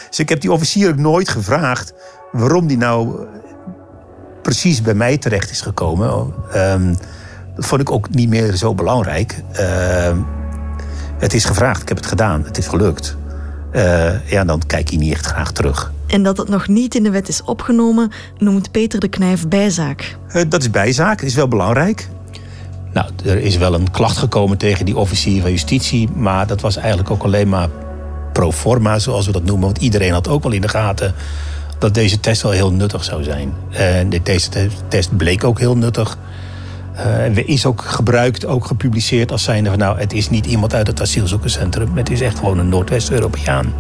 Dus 0.09 0.19
ik 0.19 0.29
heb 0.29 0.41
die 0.41 0.53
officier 0.53 0.89
ook 0.89 0.97
nooit 0.97 1.29
gevraagd 1.29 1.95
waarom 2.33 2.67
die 2.67 2.79
nou 2.79 3.27
precies 4.43 4.83
bij 4.83 4.95
mij 4.95 5.19
terecht 5.19 5.51
is 5.51 5.61
gekomen. 5.61 6.35
Um, 6.57 6.97
dat 7.55 7.67
vond 7.67 7.81
ik 7.81 7.91
ook 7.91 8.11
niet 8.11 8.29
meer 8.29 8.55
zo 8.57 8.75
belangrijk. 8.75 9.43
Uh, 9.61 10.17
het 11.19 11.35
is 11.35 11.45
gevraagd, 11.45 11.83
ik 11.83 11.89
heb 11.89 11.97
het 11.97 12.07
gedaan, 12.07 12.45
het 12.45 12.59
is 12.59 12.67
gelukt. 12.67 13.17
Uh, 13.73 14.31
ja, 14.31 14.45
dan 14.45 14.63
kijk 14.67 14.91
je 14.91 14.97
niet 14.97 15.13
echt 15.13 15.27
graag 15.27 15.53
terug. 15.53 15.93
En 16.07 16.23
dat 16.23 16.37
het 16.37 16.49
nog 16.49 16.69
niet 16.69 16.95
in 16.95 17.03
de 17.03 17.11
wet 17.11 17.29
is 17.29 17.43
opgenomen, 17.43 18.11
noemt 18.39 18.71
Peter 18.71 19.01
de 19.01 19.09
Knijf 19.09 19.49
bijzaak. 19.49 20.17
Uh, 20.35 20.43
dat 20.49 20.61
is 20.61 20.71
bijzaak, 20.71 21.21
is 21.21 21.35
wel 21.35 21.49
belangrijk. 21.49 22.09
Nou, 22.93 23.11
er 23.25 23.39
is 23.39 23.57
wel 23.57 23.75
een 23.75 23.91
klacht 23.91 24.17
gekomen 24.17 24.59
tegen 24.59 24.85
die 24.85 24.97
officier 24.97 25.41
van 25.41 25.51
justitie, 25.51 26.09
maar 26.11 26.47
dat 26.47 26.61
was 26.61 26.77
eigenlijk 26.77 27.11
ook 27.11 27.23
alleen 27.23 27.49
maar 27.49 27.69
pro 28.33 28.53
forma, 28.53 28.99
zoals 28.99 29.27
we 29.27 29.33
dat 29.33 29.45
noemen. 29.45 29.65
Want 29.65 29.79
iedereen 29.79 30.13
had 30.13 30.29
ook 30.29 30.43
wel 30.43 30.53
in 30.53 30.61
de 30.61 30.69
gaten 30.69 31.15
dat 31.79 31.95
deze 31.95 32.21
test 32.21 32.43
wel 32.43 32.53
heel 32.53 32.73
nuttig 32.73 33.05
zou 33.05 33.23
zijn. 33.23 33.55
En 33.71 34.09
deze 34.23 34.49
test 34.89 35.17
bleek 35.17 35.45
ook 35.45 35.59
heel 35.59 35.77
nuttig. 35.77 36.19
Uh, 36.97 37.37
is 37.49 37.67
ook 37.67 37.83
gebruikt, 37.83 38.47
ook 38.47 38.65
gepubliceerd 38.65 39.33
als 39.33 39.43
zijnde 39.43 39.71
van 39.71 39.79
nou, 39.79 39.99
het 39.99 40.13
is 40.13 40.31
niet 40.31 40.47
iemand 40.47 40.75
uit 40.75 40.87
het 40.87 41.01
asielzoekerscentrum. 41.01 41.97
Het 41.97 42.11
is 42.11 42.21
echt 42.21 42.39
gewoon 42.39 42.59
een 42.59 42.69
Noordwest-Europeaan. 42.69 43.73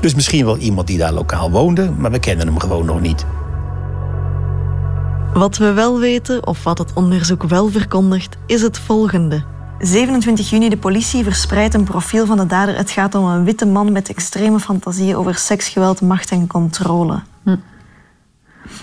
Dus 0.00 0.14
misschien 0.14 0.44
wel 0.44 0.56
iemand 0.56 0.86
die 0.86 0.98
daar 0.98 1.12
lokaal 1.12 1.50
woonde, 1.50 1.90
maar 1.90 2.10
we 2.10 2.18
kennen 2.18 2.46
hem 2.46 2.58
gewoon 2.58 2.86
nog 2.86 3.00
niet. 3.00 3.24
Wat 5.34 5.56
we 5.56 5.72
wel 5.72 5.98
weten, 5.98 6.46
of 6.46 6.62
wat 6.62 6.78
het 6.78 6.92
onderzoek 6.92 7.42
wel 7.42 7.68
verkondigt, 7.68 8.36
is 8.46 8.62
het 8.62 8.78
volgende. 8.78 9.44
27 9.78 10.50
juni, 10.50 10.68
de 10.68 10.76
politie 10.76 11.24
verspreidt 11.24 11.74
een 11.74 11.84
profiel 11.84 12.26
van 12.26 12.36
de 12.36 12.46
dader. 12.46 12.76
Het 12.76 12.90
gaat 12.90 13.14
om 13.14 13.24
een 13.24 13.44
witte 13.44 13.66
man 13.66 13.92
met 13.92 14.08
extreme 14.08 14.60
fantasieën 14.60 15.16
over 15.16 15.34
seksgeweld, 15.34 16.00
macht 16.00 16.30
en 16.30 16.46
controle. 16.46 17.22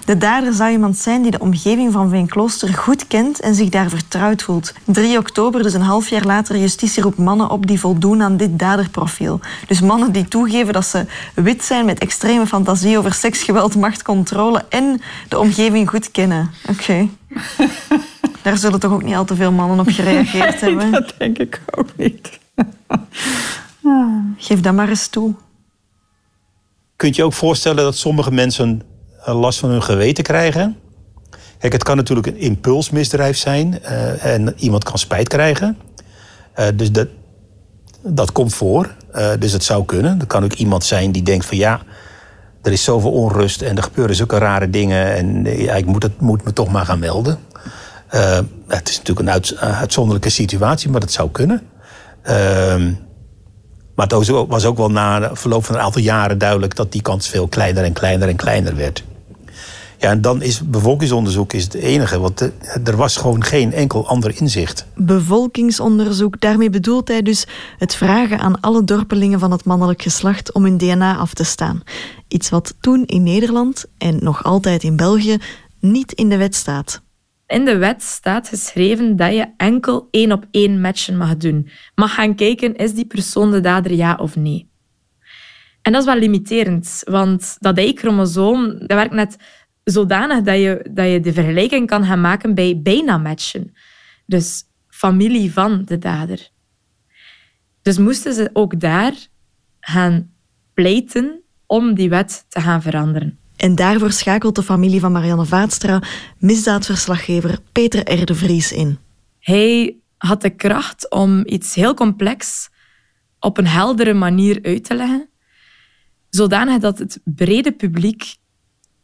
De 0.05 0.17
dader 0.17 0.53
zou 0.53 0.71
iemand 0.71 0.97
zijn 0.97 1.21
die 1.21 1.31
de 1.31 1.39
omgeving 1.39 1.91
van 1.91 2.09
Veenklooster 2.09 2.73
goed 2.73 3.07
kent 3.07 3.39
en 3.39 3.55
zich 3.55 3.69
daar 3.69 3.89
vertrouwd 3.89 4.41
voelt. 4.41 4.73
3 4.85 5.17
oktober, 5.17 5.63
dus 5.63 5.73
een 5.73 5.81
half 5.81 6.09
jaar 6.09 6.25
later, 6.25 6.57
justitie 6.57 7.03
roept 7.03 7.17
mannen 7.17 7.49
op 7.49 7.67
die 7.67 7.79
voldoen 7.79 8.21
aan 8.21 8.37
dit 8.37 8.59
daderprofiel. 8.59 9.39
Dus 9.67 9.81
mannen 9.81 10.11
die 10.11 10.27
toegeven 10.27 10.73
dat 10.73 10.85
ze 10.85 11.05
wit 11.35 11.63
zijn 11.63 11.85
met 11.85 11.99
extreme 11.99 12.47
fantasie 12.47 12.97
over 12.97 13.13
seksgeweld, 13.13 13.75
macht, 13.75 14.03
controle 14.03 14.65
en 14.69 15.01
de 15.29 15.39
omgeving 15.39 15.89
goed 15.89 16.11
kennen. 16.11 16.51
Oké. 16.69 16.81
Okay. 16.81 17.09
Daar 18.41 18.57
zullen 18.57 18.79
toch 18.79 18.91
ook 18.91 19.03
niet 19.03 19.15
al 19.15 19.25
te 19.25 19.35
veel 19.35 19.51
mannen 19.51 19.79
op 19.79 19.87
gereageerd 19.89 20.61
nee, 20.61 20.69
hebben? 20.69 20.91
Dat 20.91 21.13
denk 21.17 21.37
ik 21.37 21.61
ook 21.71 21.89
niet. 21.97 22.39
Geef 24.37 24.61
dat 24.61 24.73
maar 24.73 24.89
eens 24.89 25.07
toe. 25.07 25.33
Kunt 26.95 27.15
je 27.15 27.23
ook 27.23 27.33
voorstellen 27.33 27.83
dat 27.83 27.97
sommige 27.97 28.31
mensen 28.31 28.81
last 29.25 29.59
van 29.59 29.69
hun 29.69 29.83
geweten 29.83 30.23
krijgen? 30.23 30.77
Kijk, 31.57 31.73
het 31.73 31.83
kan 31.83 31.95
natuurlijk 31.95 32.27
een 32.27 32.37
impulsmisdrijf 32.37 33.37
zijn 33.37 33.79
uh, 33.83 34.25
en 34.25 34.53
iemand 34.57 34.83
kan 34.83 34.97
spijt 34.97 35.27
krijgen. 35.27 35.77
Uh, 36.59 36.65
dus 36.75 36.91
dat, 36.91 37.07
dat 38.01 38.31
komt 38.31 38.53
voor. 38.53 38.95
Dus 39.39 39.51
het 39.51 39.63
zou 39.63 39.85
kunnen. 39.85 40.19
Er 40.19 40.25
kan 40.25 40.43
ook 40.43 40.53
iemand 40.53 40.83
zijn 40.83 41.11
die 41.11 41.23
denkt 41.23 41.45
van 41.45 41.57
ja, 41.57 41.81
er 42.61 42.71
is 42.71 42.83
zoveel 42.83 43.11
onrust 43.11 43.61
en 43.61 43.77
er 43.77 43.83
gebeuren 43.83 44.15
zulke 44.15 44.37
rare 44.37 44.69
dingen 44.69 45.15
en 45.15 45.43
ja, 45.57 45.73
ik 45.73 45.85
moet, 45.85 46.03
het, 46.03 46.21
moet 46.21 46.43
me 46.43 46.53
toch 46.53 46.71
maar 46.71 46.85
gaan 46.85 46.99
melden. 46.99 47.39
Het 48.67 48.89
is 48.89 48.97
natuurlijk 48.97 49.19
een 49.19 49.33
uit, 49.33 49.57
uitzonderlijke 49.57 50.29
situatie, 50.29 50.89
maar 50.89 50.99
dat 50.99 51.11
zou 51.11 51.29
kunnen. 51.31 51.61
Uh, 52.23 52.31
maar 53.95 54.07
het 54.07 54.27
was 54.47 54.65
ook 54.65 54.77
wel 54.77 54.91
na 54.91 55.35
verloop 55.35 55.65
van 55.65 55.75
een 55.75 55.81
aantal 55.81 56.01
jaren 56.01 56.37
duidelijk 56.37 56.75
dat 56.75 56.91
die 56.91 57.01
kans 57.01 57.27
veel 57.27 57.47
kleiner 57.47 57.83
en 57.83 57.93
kleiner 57.93 58.27
en 58.27 58.35
kleiner 58.35 58.75
werd. 58.75 59.03
Ja, 60.01 60.09
en 60.09 60.21
dan 60.21 60.41
is 60.41 60.69
bevolkingsonderzoek 60.69 61.53
is 61.53 61.63
het 61.63 61.73
enige, 61.73 62.19
want 62.19 62.51
er 62.83 62.95
was 62.95 63.17
gewoon 63.17 63.43
geen 63.43 63.73
enkel 63.73 64.07
ander 64.07 64.41
inzicht. 64.41 64.85
Bevolkingsonderzoek, 64.95 66.39
daarmee 66.39 66.69
bedoelt 66.69 67.07
hij 67.07 67.21
dus 67.21 67.47
het 67.77 67.95
vragen 67.95 68.39
aan 68.39 68.59
alle 68.59 68.83
dorpelingen 68.83 69.39
van 69.39 69.51
het 69.51 69.65
mannelijk 69.65 70.01
geslacht 70.01 70.53
om 70.53 70.63
hun 70.63 70.77
DNA 70.77 71.17
af 71.17 71.33
te 71.33 71.43
staan. 71.43 71.81
Iets 72.27 72.49
wat 72.49 72.75
toen 72.79 73.05
in 73.05 73.23
Nederland 73.23 73.85
en 73.97 74.17
nog 74.19 74.43
altijd 74.43 74.83
in 74.83 74.95
België 74.95 75.37
niet 75.79 76.11
in 76.11 76.29
de 76.29 76.37
wet 76.37 76.55
staat. 76.55 77.01
In 77.47 77.65
de 77.65 77.77
wet 77.77 78.03
staat 78.03 78.47
geschreven 78.47 79.15
dat 79.15 79.33
je 79.33 79.47
enkel 79.57 80.07
één 80.11 80.31
op 80.31 80.45
één 80.51 80.81
matchen 80.81 81.17
mag 81.17 81.37
doen. 81.37 81.69
Mag 81.95 82.13
gaan 82.13 82.35
kijken, 82.35 82.75
is 82.75 82.93
die 82.93 83.05
persoon 83.05 83.51
de 83.51 83.59
dader 83.59 83.93
ja 83.93 84.15
of 84.15 84.35
nee? 84.35 84.69
En 85.81 85.91
dat 85.91 86.01
is 86.01 86.07
wel 86.07 86.19
limiterend, 86.19 87.01
want 87.03 87.55
dat 87.59 87.79
Y-chromosoom 87.79 88.77
dat 88.79 88.97
werkt 88.97 89.13
net 89.13 89.37
zodanig 89.83 90.41
dat 90.41 90.55
je, 90.55 90.89
dat 90.91 91.11
je 91.11 91.19
de 91.19 91.33
vergelijking 91.33 91.87
kan 91.87 92.05
gaan 92.05 92.21
maken 92.21 92.55
bij 92.55 92.79
bijna 92.81 93.17
matchen. 93.17 93.73
Dus 94.25 94.63
familie 94.87 95.53
van 95.53 95.83
de 95.85 95.97
dader. 95.97 96.49
Dus 97.81 97.97
moesten 97.97 98.33
ze 98.33 98.49
ook 98.53 98.79
daar 98.79 99.13
gaan 99.79 100.31
pleiten 100.73 101.41
om 101.65 101.93
die 101.93 102.09
wet 102.09 102.45
te 102.47 102.61
gaan 102.61 102.81
veranderen. 102.81 103.39
En 103.55 103.75
daarvoor 103.75 104.11
schakelt 104.11 104.55
de 104.55 104.63
familie 104.63 104.99
van 104.99 105.11
Marianne 105.11 105.45
Vaatstra 105.45 106.01
misdaadverslaggever 106.37 107.59
Peter 107.71 108.21
R. 108.21 108.25
de 108.25 108.35
Vries 108.35 108.71
in. 108.71 108.97
Hij 109.39 109.95
had 110.17 110.41
de 110.41 110.49
kracht 110.49 111.11
om 111.11 111.43
iets 111.45 111.75
heel 111.75 111.93
complex 111.93 112.69
op 113.39 113.57
een 113.57 113.67
heldere 113.67 114.13
manier 114.13 114.59
uit 114.61 114.83
te 114.83 114.95
leggen, 114.95 115.29
zodanig 116.29 116.79
dat 116.79 116.99
het 116.99 117.19
brede 117.23 117.71
publiek 117.71 118.35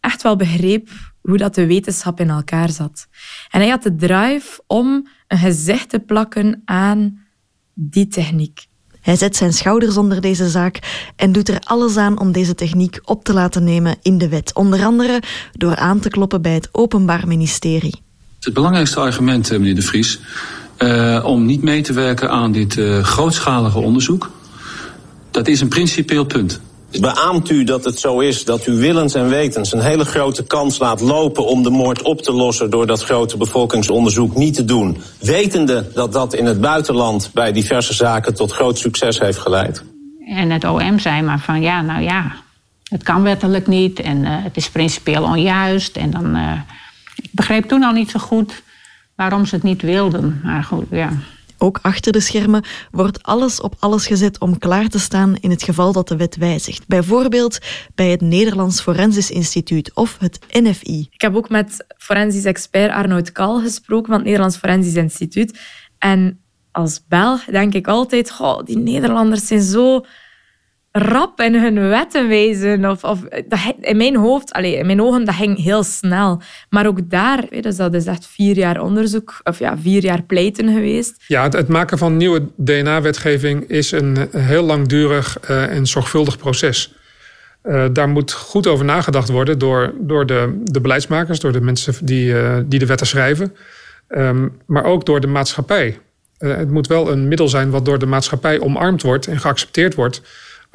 echt 0.08 0.22
wel 0.22 0.36
begreep 0.36 0.90
hoe 1.22 1.38
dat 1.38 1.56
de 1.56 1.66
wetenschap 1.66 2.20
in 2.20 2.30
elkaar 2.30 2.70
zat. 2.70 3.08
En 3.50 3.60
hij 3.60 3.70
had 3.70 3.84
de 3.84 3.96
drive 3.96 4.62
om 4.68 5.08
een 5.28 5.38
gezicht 5.38 5.90
te 5.90 6.00
plakken 6.00 6.62
aan 6.66 7.20
die 7.74 8.08
techniek. 8.08 8.68
Hij 9.02 9.16
zet 9.16 9.36
zijn 9.36 9.54
schouders 9.54 9.98
onder 9.98 10.22
deze 10.22 10.50
zaak 10.50 10.80
en 11.16 11.32
doet 11.32 11.50
er 11.50 11.60
alles 11.60 11.98
aan 11.98 12.20
om 12.20 12.32
deze 12.32 12.56
techniek 12.56 13.00
op 13.04 13.24
te 13.24 13.34
laten 13.34 13.64
nemen 13.64 13.96
in 14.02 14.18
de 14.18 14.30
wet. 14.30 14.54
Onder 14.54 14.86
andere 14.86 15.22
door 15.52 15.76
aan 15.76 16.00
te 16.00 16.10
kloppen 16.10 16.42
bij 16.42 16.54
het 16.54 16.70
Openbaar 16.72 17.28
Ministerie. 17.28 18.02
Het 18.40 18.54
belangrijkste 18.54 19.00
argument, 19.00 19.52
eh, 19.52 19.58
meneer 19.58 19.76
De 19.76 19.82
Vries, 19.82 20.20
uh, 20.78 21.24
om 21.26 21.46
niet 21.46 21.62
mee 21.62 21.82
te 21.82 21.94
werken 21.94 22.30
aan 22.30 22.52
dit 22.52 22.76
uh, 22.76 23.04
grootschalige 23.04 23.80
onderzoek, 23.80 24.32
dat 25.32 25.48
is 25.48 25.62
een 25.62 25.68
principieel 25.68 26.26
punt. 26.26 26.62
Beaamt 26.92 27.50
u 27.50 27.64
dat 27.64 27.86
het 27.86 28.00
zo 28.00 28.20
is 28.20 28.46
dat 28.46 28.68
u 28.68 28.72
willens 28.72 29.14
en 29.14 29.30
wetens 29.30 29.74
een 29.74 29.82
hele 29.82 30.06
grote 30.06 30.46
kans 30.46 30.80
laat 30.80 31.02
lopen 31.02 31.46
om 31.46 31.64
de 31.64 31.70
moord 31.70 32.02
op 32.02 32.22
te 32.22 32.32
lossen 32.32 32.70
door 32.70 32.88
dat 32.88 33.04
grote 33.04 33.38
bevolkingsonderzoek 33.38 34.36
niet 34.36 34.54
te 34.54 34.66
doen, 34.66 34.98
wetende 35.20 35.92
dat 35.94 36.14
dat 36.14 36.34
in 36.34 36.46
het 36.46 36.62
buitenland 36.62 37.30
bij 37.34 37.52
diverse 37.52 37.94
zaken 37.94 38.36
tot 38.36 38.52
groot 38.52 38.78
succes 38.78 39.20
heeft 39.20 39.38
geleid? 39.38 39.84
En 40.28 40.50
het 40.50 40.64
OM 40.64 41.00
zei 41.00 41.22
maar 41.22 41.40
van 41.40 41.62
ja, 41.62 41.82
nou 41.82 42.02
ja, 42.02 42.36
het 42.84 43.04
kan 43.04 43.24
wettelijk 43.24 43.68
niet 43.68 44.00
en 44.00 44.18
uh, 44.18 44.30
het 44.30 44.58
is 44.58 44.70
principieel 44.70 45.24
onjuist. 45.24 45.96
En 45.96 46.10
dan, 46.10 46.36
uh, 46.36 46.52
ik 47.16 47.30
begreep 47.32 47.66
toen 47.66 47.84
al 47.84 47.94
niet 47.94 48.10
zo 48.10 48.20
goed 48.20 48.62
waarom 49.16 49.46
ze 49.46 49.56
het 49.56 49.64
niet 49.64 49.82
wilden. 49.82 50.42
Maar 50.44 50.64
goed, 50.64 50.86
ja. 50.92 51.10
Ook 51.58 51.80
achter 51.82 52.12
de 52.12 52.20
schermen 52.20 52.64
wordt 52.92 53.24
alles 53.24 53.62
op 53.62 53.76
alles 53.80 54.08
gezet 54.08 54.40
om 54.40 54.58
klaar 54.58 54.88
te 54.88 55.00
staan 55.00 55.36
in 55.36 55.50
het 55.50 55.64
geval 55.64 55.92
dat 55.92 56.08
de 56.08 56.16
wet 56.16 56.36
wijzigt. 56.36 56.88
Bijvoorbeeld 56.88 57.58
bij 57.96 58.10
het 58.10 58.22
Nederlands 58.22 58.82
Forensisch 58.82 59.32
Instituut 59.32 59.92
of 59.94 60.18
het 60.20 60.40
NFI. 60.52 61.08
Ik 61.12 61.22
heb 61.22 61.36
ook 61.36 61.50
met 61.50 61.86
forensisch 61.98 62.46
expert 62.46 62.92
Arnoud 62.92 63.32
Kal 63.32 63.60
gesproken 63.60 64.06
van 64.06 64.16
het 64.16 64.24
Nederlands 64.24 64.58
Forensisch 64.58 64.96
Instituut. 64.96 65.60
En 65.98 66.42
als 66.72 67.02
Belg 67.08 67.46
denk 67.46 67.74
ik 67.74 67.88
altijd, 67.88 68.32
goh, 68.32 68.64
die 68.64 68.78
Nederlanders 68.78 69.48
zijn 69.48 69.62
zo 69.62 70.06
rap 70.98 71.42
in 71.42 71.56
hun 71.56 71.90
wetten 71.90 72.28
wijzen. 72.28 72.90
Of, 72.90 73.04
of, 73.04 73.20
in 73.80 73.98
mijn 73.98 74.16
hoofd, 74.16 74.54
allez, 74.54 74.74
in 74.74 74.86
mijn 74.86 75.02
ogen, 75.02 75.26
dat 75.26 75.36
ging 75.36 75.64
heel 75.64 75.84
snel. 75.84 76.42
Maar 76.70 76.88
ook 76.88 77.10
daar, 77.10 77.46
dus 77.62 77.76
dat 77.76 77.94
is 77.94 78.06
echt 78.06 78.28
vier 78.28 78.58
jaar 78.58 78.82
onderzoek, 78.82 79.40
of 79.44 79.60
ja, 79.60 79.78
vier 79.78 80.04
jaar 80.04 80.24
pleiten 80.24 80.74
geweest. 80.74 81.24
Ja, 81.28 81.50
het, 81.50 81.68
maken 81.68 81.98
van 81.98 82.18
nieuwe 82.18 82.48
DNA-wetgeving 82.56 83.70
is 83.70 83.92
een 83.92 84.28
heel 84.32 84.64
langdurig 84.64 85.38
uh, 85.50 85.76
en 85.76 85.86
zorgvuldig 85.86 86.38
proces. 86.38 86.96
Uh, 87.64 87.86
daar 87.92 88.10
moet 88.10 88.34
goed 88.34 88.68
over 88.68 88.86
nagedacht 88.86 89.30
worden 89.30 89.60
door, 89.60 89.94
door 90.00 90.26
de, 90.26 90.62
de 90.64 90.82
beleidsmakers, 90.82 91.40
door 91.40 91.52
de 91.52 91.62
mensen 91.62 91.94
die, 92.06 92.34
uh, 92.34 92.58
die 92.66 92.80
de 92.80 92.86
wetten 92.86 93.08
schrijven, 93.08 93.56
um, 94.08 94.58
maar 94.66 94.84
ook 94.84 95.06
door 95.06 95.20
de 95.20 95.28
maatschappij. 95.28 96.00
het 96.38 96.72
moet 96.72 96.88
wel 96.88 97.12
een 97.12 97.28
middel 97.28 97.48
zijn 97.48 97.70
wat 97.70 97.86
door 97.86 98.00
de 98.00 98.06
maatschappij 98.06 98.60
omarmd 98.60 99.02
wordt 99.02 99.28
en 99.28 99.40
geaccepteerd 99.40 99.96
wordt. 99.96 100.22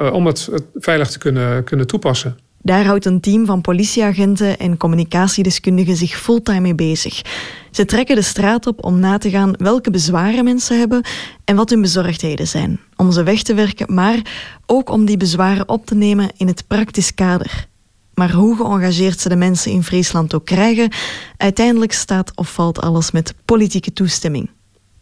Eh, 0.02 0.12
om 0.12 0.26
het, 0.26 0.48
veilig 0.74 1.10
te 1.10 1.18
kunnen, 1.18 1.64
kunnen 1.64 1.86
toepassen. 1.86 2.38
Daar 2.62 2.84
houdt 2.84 3.04
een 3.04 3.20
team 3.20 3.46
van 3.46 3.60
politieagenten 3.60 4.58
en 4.58 4.76
communicatiedeskundigen 4.76 5.96
zich 5.96 6.20
fulltime 6.20 6.60
mee 6.60 6.74
bezig. 6.74 7.22
Ze 7.70 7.84
trekken 7.84 8.16
de 8.16 8.22
straat 8.22 8.66
op 8.66 8.84
om 8.84 8.98
na 8.98 9.18
te 9.18 9.30
gaan 9.30 9.54
welke 9.56 9.90
bezwaren 9.90 10.44
mensen 10.44 10.78
hebben 10.78 11.04
en 11.44 11.56
wat 11.56 11.70
hun 11.70 11.80
bezorgdheden 11.80 12.46
zijn. 12.46 12.80
Om 12.96 13.12
ze 13.12 13.22
weg 13.22 13.42
te 13.42 13.54
werken, 13.54 13.94
maar 13.94 14.20
ook 14.66 14.90
om 14.90 15.04
die 15.04 15.16
bezwaren 15.16 15.68
op 15.68 15.86
te 15.86 15.94
nemen 15.94 16.30
in 16.36 16.46
het 16.46 16.64
praktisch 16.66 17.14
kader. 17.14 17.66
Maar 18.14 18.32
hoe 18.32 18.56
geëngageerd 18.56 19.20
ze 19.20 19.28
de 19.28 19.36
mensen 19.36 19.72
in 19.72 19.82
Friesland 19.82 20.34
ook 20.34 20.44
krijgen, 20.44 20.90
uiteindelijk 21.36 21.92
staat 21.92 22.36
of 22.36 22.52
valt 22.52 22.80
alles 22.80 23.10
met 23.10 23.34
politieke 23.44 23.92
toestemming. 23.92 24.50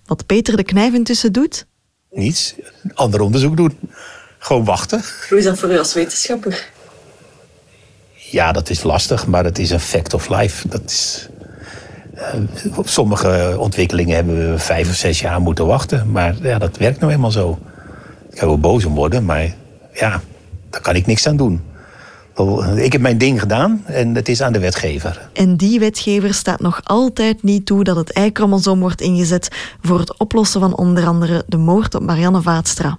Wat 0.05 0.27
Peter 0.27 0.57
de 0.57 0.65
Knijf 0.65 0.95
intussen 0.95 1.33
doet? 1.33 1.67
Niets. 2.11 2.55
Ander 2.95 3.21
onderzoek 3.21 3.57
doen. 3.57 3.79
Gewoon 4.43 4.65
wachten. 4.65 5.03
Hoe 5.29 5.39
is 5.39 5.45
dat 5.45 5.59
voor 5.59 5.71
u 5.71 5.79
als 5.79 5.95
wetenschapper? 5.95 6.69
Ja, 8.15 8.53
dat 8.53 8.71
is 8.71 8.83
lastig, 8.83 9.27
maar 9.27 9.45
het 9.45 9.59
is 9.59 9.71
een 9.71 9.81
fact 9.81 10.15
of 10.15 10.29
life. 10.29 10.69
Dat 10.69 10.83
is, 10.85 11.29
uh, 12.15 12.79
op 12.79 12.89
sommige 12.89 13.55
ontwikkelingen 13.59 14.15
hebben 14.15 14.53
we 14.53 14.59
vijf 14.59 14.89
of 14.89 14.95
zes 14.95 15.21
jaar 15.21 15.41
moeten 15.41 15.67
wachten. 15.67 16.11
Maar 16.11 16.35
ja, 16.43 16.59
dat 16.59 16.77
werkt 16.77 17.01
nou 17.01 17.13
eenmaal 17.13 17.31
zo. 17.31 17.59
Ik 18.31 18.39
ga 18.39 18.47
wel 18.47 18.59
boos 18.59 18.85
om 18.85 18.95
worden, 18.95 19.25
maar 19.25 19.55
ja, 19.93 20.21
daar 20.71 20.81
kan 20.81 20.95
ik 20.95 21.07
niks 21.07 21.27
aan 21.27 21.37
doen. 21.37 21.63
Ik 22.77 22.93
heb 22.93 23.01
mijn 23.01 23.19
ding 23.19 23.41
gedaan 23.41 23.83
en 23.87 24.15
het 24.15 24.29
is 24.29 24.43
aan 24.43 24.53
de 24.53 24.59
wetgever. 24.59 25.29
En 25.33 25.57
die 25.57 25.81
wetgever 25.81 26.35
staat 26.35 26.61
nog 26.61 26.81
altijd 26.85 27.43
niet 27.43 27.67
toe 27.67 27.85
dat 27.85 27.97
het 27.97 28.19
Y-chromosoom 28.19 28.81
wordt 28.81 29.01
ingezet 29.01 29.49
voor 29.83 29.99
het 29.99 30.19
oplossen 30.19 30.61
van 30.61 30.77
onder 30.77 31.07
andere 31.07 31.45
de 31.47 31.57
moord 31.57 31.95
op 31.95 32.03
Marianne 32.03 32.43
Vaatstra. 32.43 32.99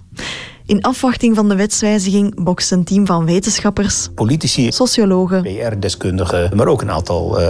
In 0.66 0.82
afwachting 0.82 1.36
van 1.36 1.48
de 1.48 1.56
wetswijziging 1.56 2.44
bokst 2.44 2.72
een 2.72 2.84
team 2.84 3.06
van 3.06 3.24
wetenschappers, 3.24 4.08
politici, 4.14 4.72
sociologen, 4.72 5.42
PR-deskundigen, 5.42 6.56
maar 6.56 6.66
ook 6.66 6.82
een 6.82 6.90
aantal 6.90 7.40
uh, 7.40 7.46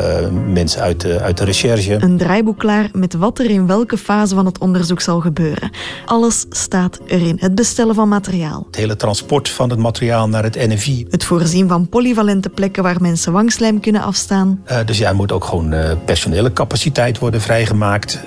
mensen 0.46 0.81
uit 0.81 1.01
de, 1.01 1.20
uit 1.20 1.38
de 1.38 1.44
recherche. 1.44 1.96
Een 2.01 2.18
draaiboek 2.18 2.59
klaar 2.59 2.88
met 2.92 3.14
wat 3.14 3.38
er 3.38 3.51
in 3.51 3.66
welke 3.66 3.98
fase 3.98 4.35
van 4.35 4.46
het 4.46 4.59
onderzoek 4.59 5.01
zal 5.01 5.20
gebeuren. 5.20 5.70
Alles 6.07 6.46
staat 6.51 7.01
erin. 7.07 7.37
Het 7.40 7.55
bestellen 7.55 7.94
van 7.94 8.09
materiaal. 8.09 8.66
Het 8.66 8.77
hele 8.77 8.96
transport 8.96 9.48
van 9.48 9.70
het 9.70 9.79
materiaal 9.79 10.29
naar 10.29 10.42
het 10.42 10.55
NFI. 10.55 11.07
Het 11.11 11.25
voorzien 11.25 11.68
van 11.68 11.88
polyvalente 11.88 12.48
plekken 12.48 12.83
waar 12.83 13.01
mensen 13.01 13.33
wangslijm 13.33 13.81
kunnen 13.81 14.03
afstaan. 14.03 14.62
Uh, 14.70 14.79
dus 14.85 14.98
ja, 14.98 15.09
er 15.09 15.14
moet 15.14 15.33
ook 15.33 15.44
gewoon 15.44 15.75
uh, 15.75 15.90
personele 16.05 16.53
capaciteit 16.53 17.18
worden 17.18 17.40
vrijgemaakt. 17.40 18.18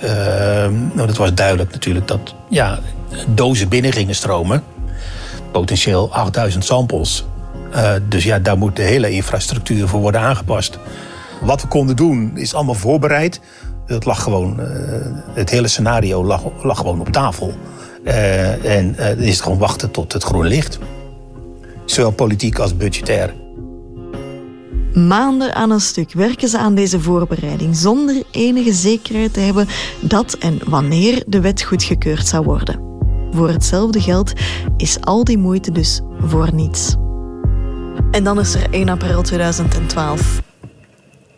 nou, 0.93 1.07
dat 1.07 1.17
was 1.17 1.33
duidelijk 1.33 1.71
natuurlijk 1.71 2.07
dat 2.07 2.35
ja, 2.49 2.79
dozen 3.27 3.69
binnen 3.69 3.91
gingen 3.91 4.15
stromen 4.15 4.63
potentieel 5.59 6.13
8000 6.13 6.65
samples. 6.65 7.25
Uh, 7.73 7.91
dus 8.09 8.23
ja, 8.23 8.39
daar 8.39 8.57
moet 8.57 8.75
de 8.75 8.81
hele 8.81 9.09
infrastructuur 9.09 9.87
voor 9.87 9.99
worden 9.99 10.21
aangepast. 10.21 10.79
Wat 11.41 11.61
we 11.61 11.67
konden 11.67 11.95
doen 11.95 12.31
is 12.37 12.53
allemaal 12.53 12.73
voorbereid. 12.73 13.39
Het, 13.85 14.05
lag 14.05 14.23
gewoon, 14.23 14.59
uh, 14.59 14.65
het 15.33 15.49
hele 15.49 15.67
scenario 15.67 16.23
lag, 16.25 16.43
lag, 16.63 16.77
gewoon 16.77 16.99
op 16.99 17.09
tafel. 17.09 17.53
Uh, 18.03 18.77
en 18.77 18.95
uh, 18.99 19.19
is 19.19 19.33
het 19.33 19.41
gewoon 19.41 19.57
wachten 19.57 19.91
tot 19.91 20.13
het 20.13 20.23
groen 20.23 20.45
licht. 20.45 20.79
Zowel 21.85 22.11
politiek 22.11 22.59
als 22.59 22.77
budgetair. 22.77 23.33
Maanden 24.93 25.55
aan 25.55 25.71
een 25.71 25.79
stuk 25.79 26.13
werken 26.13 26.47
ze 26.47 26.57
aan 26.57 26.75
deze 26.75 26.99
voorbereiding 26.99 27.75
zonder 27.75 28.23
enige 28.31 28.73
zekerheid 28.73 29.33
te 29.33 29.39
hebben 29.39 29.67
dat 29.99 30.33
en 30.33 30.59
wanneer 30.65 31.23
de 31.27 31.41
wet 31.41 31.61
goedgekeurd 31.61 32.27
zou 32.27 32.43
worden. 32.43 32.94
Voor 33.35 33.49
hetzelfde 33.49 34.01
geld 34.01 34.33
is 34.77 35.01
al 35.01 35.23
die 35.23 35.37
moeite 35.37 35.71
dus 35.71 36.01
voor 36.19 36.53
niets. 36.53 36.95
En 38.11 38.23
dan 38.23 38.39
is 38.39 38.55
er 38.55 38.69
1 38.69 38.89
april 38.89 39.21
2012. 39.21 40.41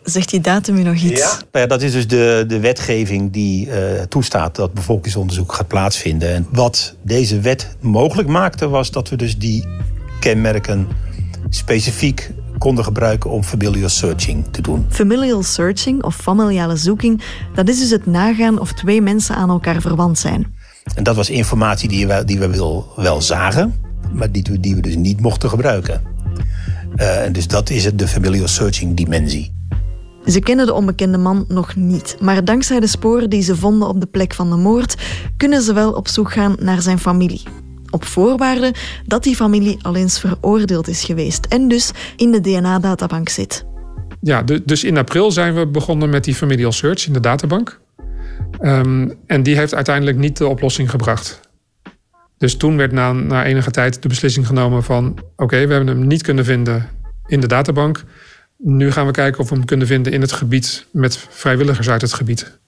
Zegt 0.02 0.30
die 0.30 0.40
datum 0.40 0.76
u 0.76 0.82
nog 0.82 0.94
iets? 0.94 1.20
Ja. 1.20 1.28
Nou 1.28 1.46
ja, 1.52 1.66
dat 1.66 1.82
is 1.82 1.92
dus 1.92 2.06
de, 2.06 2.44
de 2.48 2.60
wetgeving 2.60 3.32
die 3.32 3.66
uh, 3.66 4.02
toestaat 4.02 4.56
dat 4.56 4.74
bevolkingsonderzoek 4.74 5.52
gaat 5.52 5.68
plaatsvinden. 5.68 6.34
En 6.34 6.46
wat 6.50 6.96
deze 7.02 7.40
wet 7.40 7.76
mogelijk 7.80 8.28
maakte, 8.28 8.68
was 8.68 8.90
dat 8.90 9.08
we 9.08 9.16
dus 9.16 9.38
die 9.38 9.64
kenmerken 10.20 10.88
specifiek 11.48 12.30
konden 12.58 12.84
gebruiken 12.84 13.30
om 13.30 13.42
familial 13.42 13.88
searching 13.88 14.44
te 14.50 14.62
doen. 14.62 14.86
Familial 14.88 15.42
searching 15.42 16.02
of 16.02 16.16
familiale 16.16 16.76
zoeking, 16.76 17.22
dat 17.54 17.68
is 17.68 17.78
dus 17.78 17.90
het 17.90 18.06
nagaan 18.06 18.60
of 18.60 18.72
twee 18.72 19.02
mensen 19.02 19.34
aan 19.34 19.48
elkaar 19.48 19.80
verwant 19.80 20.18
zijn. 20.18 20.56
En 20.94 21.02
dat 21.02 21.16
was 21.16 21.30
informatie 21.30 21.88
die 21.88 22.06
we, 22.06 22.24
die 22.24 22.38
we 22.38 22.48
wel, 22.48 22.92
wel 22.96 23.22
zagen, 23.22 23.74
maar 24.12 24.32
die, 24.32 24.60
die 24.60 24.74
we 24.74 24.80
dus 24.80 24.96
niet 24.96 25.20
mochten 25.20 25.48
gebruiken. 25.50 26.02
Uh, 26.96 27.24
en 27.24 27.32
dus 27.32 27.46
dat 27.46 27.70
is 27.70 27.84
het, 27.84 27.98
de 27.98 28.08
familial 28.08 28.48
searching 28.48 28.96
dimensie. 28.96 29.56
Ze 30.26 30.40
kennen 30.40 30.66
de 30.66 30.72
onbekende 30.72 31.18
man 31.18 31.44
nog 31.48 31.76
niet, 31.76 32.16
maar 32.20 32.44
dankzij 32.44 32.80
de 32.80 32.86
sporen 32.86 33.30
die 33.30 33.42
ze 33.42 33.56
vonden 33.56 33.88
op 33.88 34.00
de 34.00 34.06
plek 34.06 34.34
van 34.34 34.50
de 34.50 34.56
moord, 34.56 34.94
kunnen 35.36 35.62
ze 35.62 35.72
wel 35.72 35.92
op 35.92 36.08
zoek 36.08 36.32
gaan 36.32 36.56
naar 36.60 36.82
zijn 36.82 36.98
familie. 36.98 37.42
Op 37.90 38.04
voorwaarde 38.04 38.74
dat 39.06 39.22
die 39.22 39.36
familie 39.36 39.78
al 39.82 39.94
eens 39.94 40.20
veroordeeld 40.20 40.88
is 40.88 41.04
geweest 41.04 41.46
en 41.46 41.68
dus 41.68 41.90
in 42.16 42.30
de 42.30 42.40
DNA-databank 42.40 43.28
zit. 43.28 43.66
Ja, 44.20 44.42
dus 44.64 44.84
in 44.84 44.96
april 44.96 45.30
zijn 45.30 45.54
we 45.54 45.66
begonnen 45.66 46.10
met 46.10 46.24
die 46.24 46.34
familial 46.34 46.72
search 46.72 47.06
in 47.06 47.12
de 47.12 47.20
databank. 47.20 47.80
Um, 48.60 49.14
en 49.26 49.42
die 49.42 49.56
heeft 49.56 49.74
uiteindelijk 49.74 50.16
niet 50.16 50.36
de 50.36 50.46
oplossing 50.46 50.90
gebracht. 50.90 51.40
Dus 52.38 52.56
toen 52.56 52.76
werd 52.76 52.92
na, 52.92 53.12
na 53.12 53.44
enige 53.44 53.70
tijd 53.70 54.02
de 54.02 54.08
beslissing 54.08 54.46
genomen 54.46 54.84
van... 54.84 55.18
oké, 55.36 55.66
we 55.66 55.72
hebben 55.72 55.96
hem 55.96 56.06
niet 56.06 56.22
kunnen 56.22 56.44
vinden 56.44 56.88
in 57.26 57.40
de 57.40 57.46
databank. 57.46 58.04
Nu 58.56 58.90
gaan 58.90 59.06
we 59.06 59.12
kijken 59.12 59.40
of 59.40 59.48
we 59.48 59.54
hem 59.54 59.64
kunnen 59.64 59.86
vinden 59.86 60.12
in 60.12 60.20
het 60.20 60.32
gebied... 60.32 60.86
met 60.92 61.26
vrijwilligers 61.30 61.90
uit 61.90 62.00
het 62.00 62.12
gebied. 62.12 62.58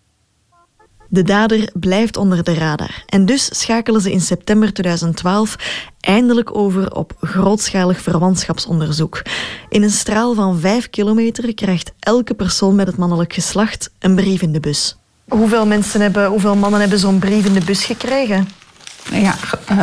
De 1.13 1.23
dader 1.23 1.71
blijft 1.75 2.17
onder 2.17 2.45
de 2.45 2.55
radar. 2.55 3.03
En 3.07 3.27
dus 3.27 3.61
schakelen 3.61 4.01
ze 4.01 4.13
in 4.13 4.21
september 4.21 4.73
2012 4.73 5.57
eindelijk 6.01 6.57
over 6.57 6.95
op 6.95 7.13
grootschalig 7.21 8.01
verwantschapsonderzoek. 8.01 9.23
In 9.69 9.83
een 9.83 9.91
straal 9.91 10.35
van 10.35 10.59
5 10.59 10.91
kilometer 10.91 11.55
krijgt 11.55 11.93
elke 11.99 12.35
persoon 12.35 12.75
met 12.75 12.87
het 12.87 12.97
mannelijk 12.97 13.33
geslacht 13.33 13.91
een 13.99 14.15
brief 14.15 14.43
in 14.43 14.53
de 14.53 14.61
bus. 14.61 15.00
Hoeveel, 15.31 15.67
mensen 15.67 16.01
hebben, 16.01 16.27
hoeveel 16.27 16.57
mannen 16.57 16.81
hebben 16.81 16.99
zo'n 16.99 17.19
brief 17.19 17.47
in 17.47 17.53
de 17.53 17.65
bus 17.65 17.85
gekregen? 17.85 18.49
Ja, 19.13 19.35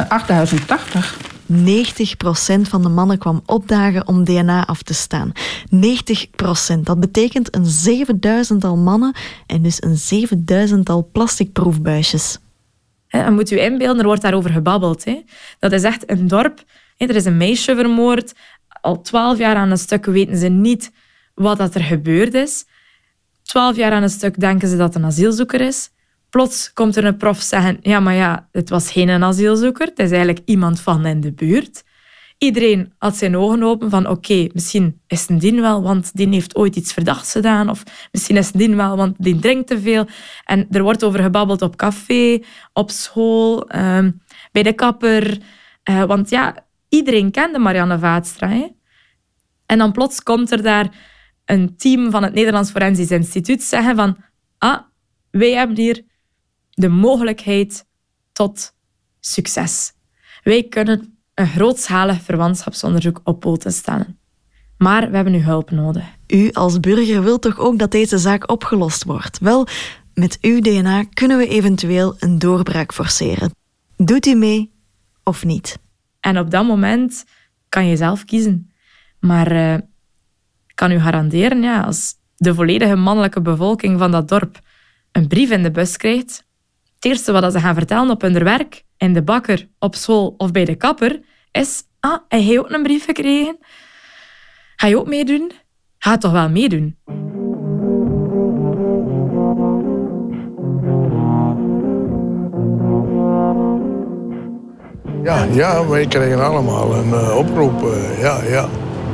8080. 0.09 1.17
90% 1.51 2.69
van 2.69 2.81
de 2.81 2.89
mannen 2.89 3.17
kwam 3.17 3.41
opdagen 3.45 4.07
om 4.07 4.23
DNA 4.23 4.65
af 4.65 4.81
te 4.81 4.93
staan. 4.93 5.31
90%. 5.75 6.79
Dat 6.83 6.99
betekent 6.99 7.55
een 7.55 7.65
7000-tal 8.55 8.77
mannen 8.77 9.15
en 9.45 9.61
dus 9.61 9.77
een 9.83 10.27
7000-tal 10.79 11.09
plastic 11.11 11.51
proefbuisjes. 11.51 12.37
En 13.07 13.33
moet 13.33 13.51
u 13.51 13.59
inbeelden, 13.59 13.99
er 13.99 14.05
wordt 14.05 14.21
daarover 14.21 14.49
gebabbeld. 14.49 15.05
Hè. 15.05 15.23
Dat 15.59 15.71
is 15.71 15.83
echt 15.83 16.11
een 16.11 16.27
dorp. 16.27 16.63
Er 16.97 17.15
is 17.15 17.25
een 17.25 17.37
meisje 17.37 17.75
vermoord. 17.75 18.33
Al 18.81 19.01
twaalf 19.01 19.37
jaar 19.37 19.55
aan 19.55 19.71
een 19.71 19.77
stuk 19.77 20.05
weten 20.05 20.37
ze 20.37 20.47
niet 20.47 20.91
wat 21.33 21.57
dat 21.57 21.75
er 21.75 21.83
gebeurd 21.83 22.33
is. 22.33 22.65
Twaalf 23.47 23.75
jaar 23.75 23.91
aan 23.91 24.03
een 24.03 24.09
stuk 24.09 24.39
denken 24.39 24.67
ze 24.67 24.77
dat 24.77 24.95
een 24.95 25.05
asielzoeker 25.05 25.61
is. 25.61 25.89
Plots 26.29 26.73
komt 26.73 26.95
er 26.95 27.05
een 27.05 27.17
prof 27.17 27.41
zeggen, 27.41 27.77
ja, 27.81 27.99
maar 27.99 28.13
ja, 28.13 28.47
het 28.51 28.69
was 28.69 28.91
geen 28.91 29.23
asielzoeker, 29.23 29.87
het 29.87 29.99
is 29.99 30.09
eigenlijk 30.09 30.41
iemand 30.45 30.79
van 30.79 31.05
in 31.05 31.21
de 31.21 31.33
buurt. 31.33 31.83
Iedereen 32.37 32.93
had 32.97 33.15
zijn 33.15 33.37
ogen 33.37 33.63
open 33.63 33.89
van 33.89 34.07
oké, 34.07 34.47
misschien 34.53 35.01
is 35.07 35.29
een 35.29 35.39
dien 35.39 35.61
wel, 35.61 35.83
want 35.83 36.15
die 36.15 36.29
heeft 36.29 36.55
ooit 36.55 36.75
iets 36.75 36.93
verdachts 36.93 37.31
gedaan. 37.31 37.69
Of 37.69 37.83
misschien 38.11 38.37
is 38.37 38.53
een 38.53 38.59
dien 38.59 38.75
wel, 38.75 38.97
want 38.97 39.15
die 39.17 39.39
drinkt 39.39 39.67
te 39.67 39.81
veel. 39.81 40.07
En 40.45 40.67
er 40.71 40.83
wordt 40.83 41.03
over 41.03 41.19
gebabbeld 41.21 41.61
op 41.61 41.75
café, 41.75 42.39
op 42.73 42.91
school, 42.91 43.67
ehm, 43.69 44.11
bij 44.51 44.63
de 44.63 44.73
kapper. 44.73 45.37
Uh, 45.89 46.03
want 46.03 46.29
ja, 46.29 46.55
iedereen 46.89 47.31
kende 47.31 47.59
Marianne 47.59 47.99
Vaatstra. 47.99 48.69
En 49.65 49.77
dan 49.77 49.91
plots 49.91 50.23
komt 50.23 50.51
er 50.51 50.63
daar 50.63 50.89
een 51.47 51.77
team 51.77 52.11
van 52.11 52.23
het 52.23 52.33
Nederlands 52.33 52.71
Forensisch 52.71 53.11
Instituut 53.11 53.63
zeggen 53.63 53.95
van 53.95 54.17
ah, 54.57 54.79
wij 55.31 55.51
hebben 55.51 55.77
hier 55.77 56.03
de 56.69 56.87
mogelijkheid 56.87 57.85
tot 58.31 58.73
succes. 59.19 59.93
Wij 60.43 60.63
kunnen 60.63 61.17
een 61.33 61.47
grootschalig 61.47 62.21
verwantschapsonderzoek 62.21 63.21
op 63.23 63.39
poten 63.39 63.71
stellen. 63.71 64.19
Maar 64.77 65.09
we 65.09 65.15
hebben 65.15 65.33
uw 65.33 65.41
hulp 65.41 65.71
nodig. 65.71 66.03
U 66.27 66.51
als 66.51 66.79
burger 66.79 67.23
wilt 67.23 67.41
toch 67.41 67.59
ook 67.59 67.79
dat 67.79 67.91
deze 67.91 68.17
zaak 68.17 68.51
opgelost 68.51 69.03
wordt? 69.03 69.39
Wel, 69.39 69.67
met 70.13 70.37
uw 70.41 70.59
DNA 70.59 71.03
kunnen 71.13 71.37
we 71.37 71.47
eventueel 71.47 72.15
een 72.19 72.39
doorbraak 72.39 72.93
forceren. 72.93 73.51
Doet 73.97 74.25
u 74.25 74.35
mee 74.35 74.71
of 75.23 75.45
niet? 75.45 75.79
En 76.19 76.39
op 76.39 76.51
dat 76.51 76.65
moment 76.65 77.25
kan 77.69 77.87
je 77.87 77.95
zelf 77.95 78.25
kiezen. 78.25 78.71
Maar 79.19 79.51
uh, 79.51 79.77
kan 80.77 80.91
u 80.91 80.99
garanderen, 80.99 81.61
ja, 81.61 81.81
als 81.81 82.13
de 82.35 82.53
volledige 82.53 82.95
mannelijke 82.95 83.41
bevolking 83.41 83.99
van 83.99 84.11
dat 84.11 84.27
dorp 84.27 84.59
een 85.11 85.27
brief 85.27 85.49
in 85.51 85.63
de 85.63 85.71
bus 85.71 85.97
krijgt, 85.97 86.45
het 86.95 87.05
eerste 87.05 87.31
wat 87.31 87.51
ze 87.53 87.59
gaan 87.59 87.73
vertellen 87.73 88.09
op 88.09 88.21
hun 88.21 88.43
werk, 88.43 88.83
in 88.97 89.13
de 89.13 89.23
bakker, 89.23 89.67
op 89.79 89.95
school 89.95 90.33
of 90.37 90.51
bij 90.51 90.65
de 90.65 90.75
kapper, 90.75 91.19
is 91.51 91.83
ah, 91.99 92.19
hij 92.27 92.41
heeft 92.41 92.59
ook 92.59 92.69
een 92.69 92.83
brief 92.83 93.05
gekregen. 93.05 93.57
Ga 94.75 94.87
je 94.87 94.97
ook 94.97 95.07
meedoen? 95.07 95.51
Ga 95.97 96.17
toch 96.17 96.31
wel 96.31 96.49
meedoen? 96.49 96.97
Ja, 105.23 105.43
ja, 105.43 105.87
wij 105.87 106.07
kregen 106.07 106.45
allemaal 106.45 106.95
een 106.95 107.09
uh, 107.09 107.37
oproep. 107.37 107.83
Uh, 107.83 108.21
ja, 108.21 108.43
ja. 108.43 108.69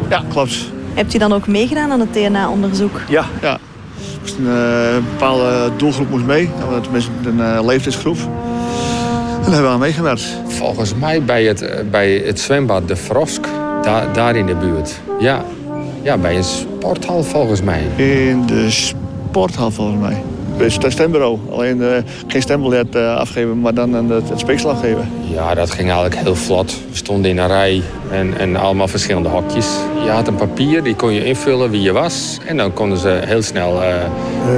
ja, 0.09 0.23
klopt. 0.29 0.71
Hebt 0.93 1.13
u 1.13 1.17
dan 1.17 1.33
ook 1.33 1.47
meegedaan 1.47 1.91
aan 1.91 1.99
het 1.99 2.13
DNA-onderzoek? 2.13 3.01
Ja, 3.07 3.25
ja. 3.41 3.59
Dus 4.21 4.31
een, 4.31 4.45
uh, 4.45 4.95
bepaalde 5.11 5.71
doelgroep 5.77 6.09
moest 6.09 6.25
mee, 6.25 6.49
tenminste 6.81 7.11
een 7.25 7.37
uh, 7.37 7.59
leeftijdsgroep. 7.65 8.17
En 8.17 9.49
daar 9.49 9.51
hebben 9.51 9.61
we 9.61 9.67
aan 9.67 9.79
meegewerkt. 9.79 10.37
Volgens 10.47 10.95
mij 10.95 11.23
bij 11.23 11.43
het, 11.43 11.61
eh, 11.61 11.83
bij 11.91 12.11
het 12.25 12.39
zwembad 12.39 12.87
De 12.87 12.95
Frosk, 12.95 13.45
daar, 13.81 14.13
daar 14.13 14.35
in 14.35 14.45
de 14.45 14.55
buurt. 14.55 15.01
Ja. 15.19 15.43
ja, 16.01 16.17
bij 16.17 16.37
een 16.37 16.43
sporthal 16.43 17.23
volgens 17.23 17.61
mij. 17.61 17.83
In 17.95 18.45
de 18.45 18.69
sporthal 18.69 19.71
volgens 19.71 20.01
mij. 20.01 20.23
Bij 20.57 20.65
het 20.65 20.91
stembureau. 20.91 21.39
Alleen 21.51 21.77
uh, 21.77 21.87
geen 22.27 22.41
stembiljet 22.41 22.95
uh, 22.95 23.15
afgeven, 23.15 23.59
maar 23.59 23.73
dan 23.73 23.93
het, 23.93 24.29
het 24.29 24.39
speeksel 24.39 24.69
afgeven. 24.69 25.09
Ja, 25.33 25.53
dat 25.53 25.71
ging 25.71 25.91
eigenlijk 25.91 26.15
heel 26.15 26.35
vlot. 26.35 26.71
We 26.89 26.95
stonden 26.95 27.31
in 27.31 27.37
een 27.37 27.47
rij 27.47 27.81
en, 28.11 28.37
en 28.37 28.55
allemaal 28.55 28.87
verschillende 28.87 29.29
hokjes. 29.29 29.77
Je 30.03 30.09
had 30.09 30.27
een 30.27 30.35
papier, 30.35 30.83
die 30.83 30.95
kon 30.95 31.13
je 31.13 31.25
invullen 31.25 31.69
wie 31.69 31.81
je 31.81 31.91
was. 31.91 32.37
En 32.45 32.57
dan 32.57 32.73
konden 32.73 32.97
ze 32.97 33.19
heel 33.25 33.41
snel... 33.41 33.81
Uh, 33.81 33.95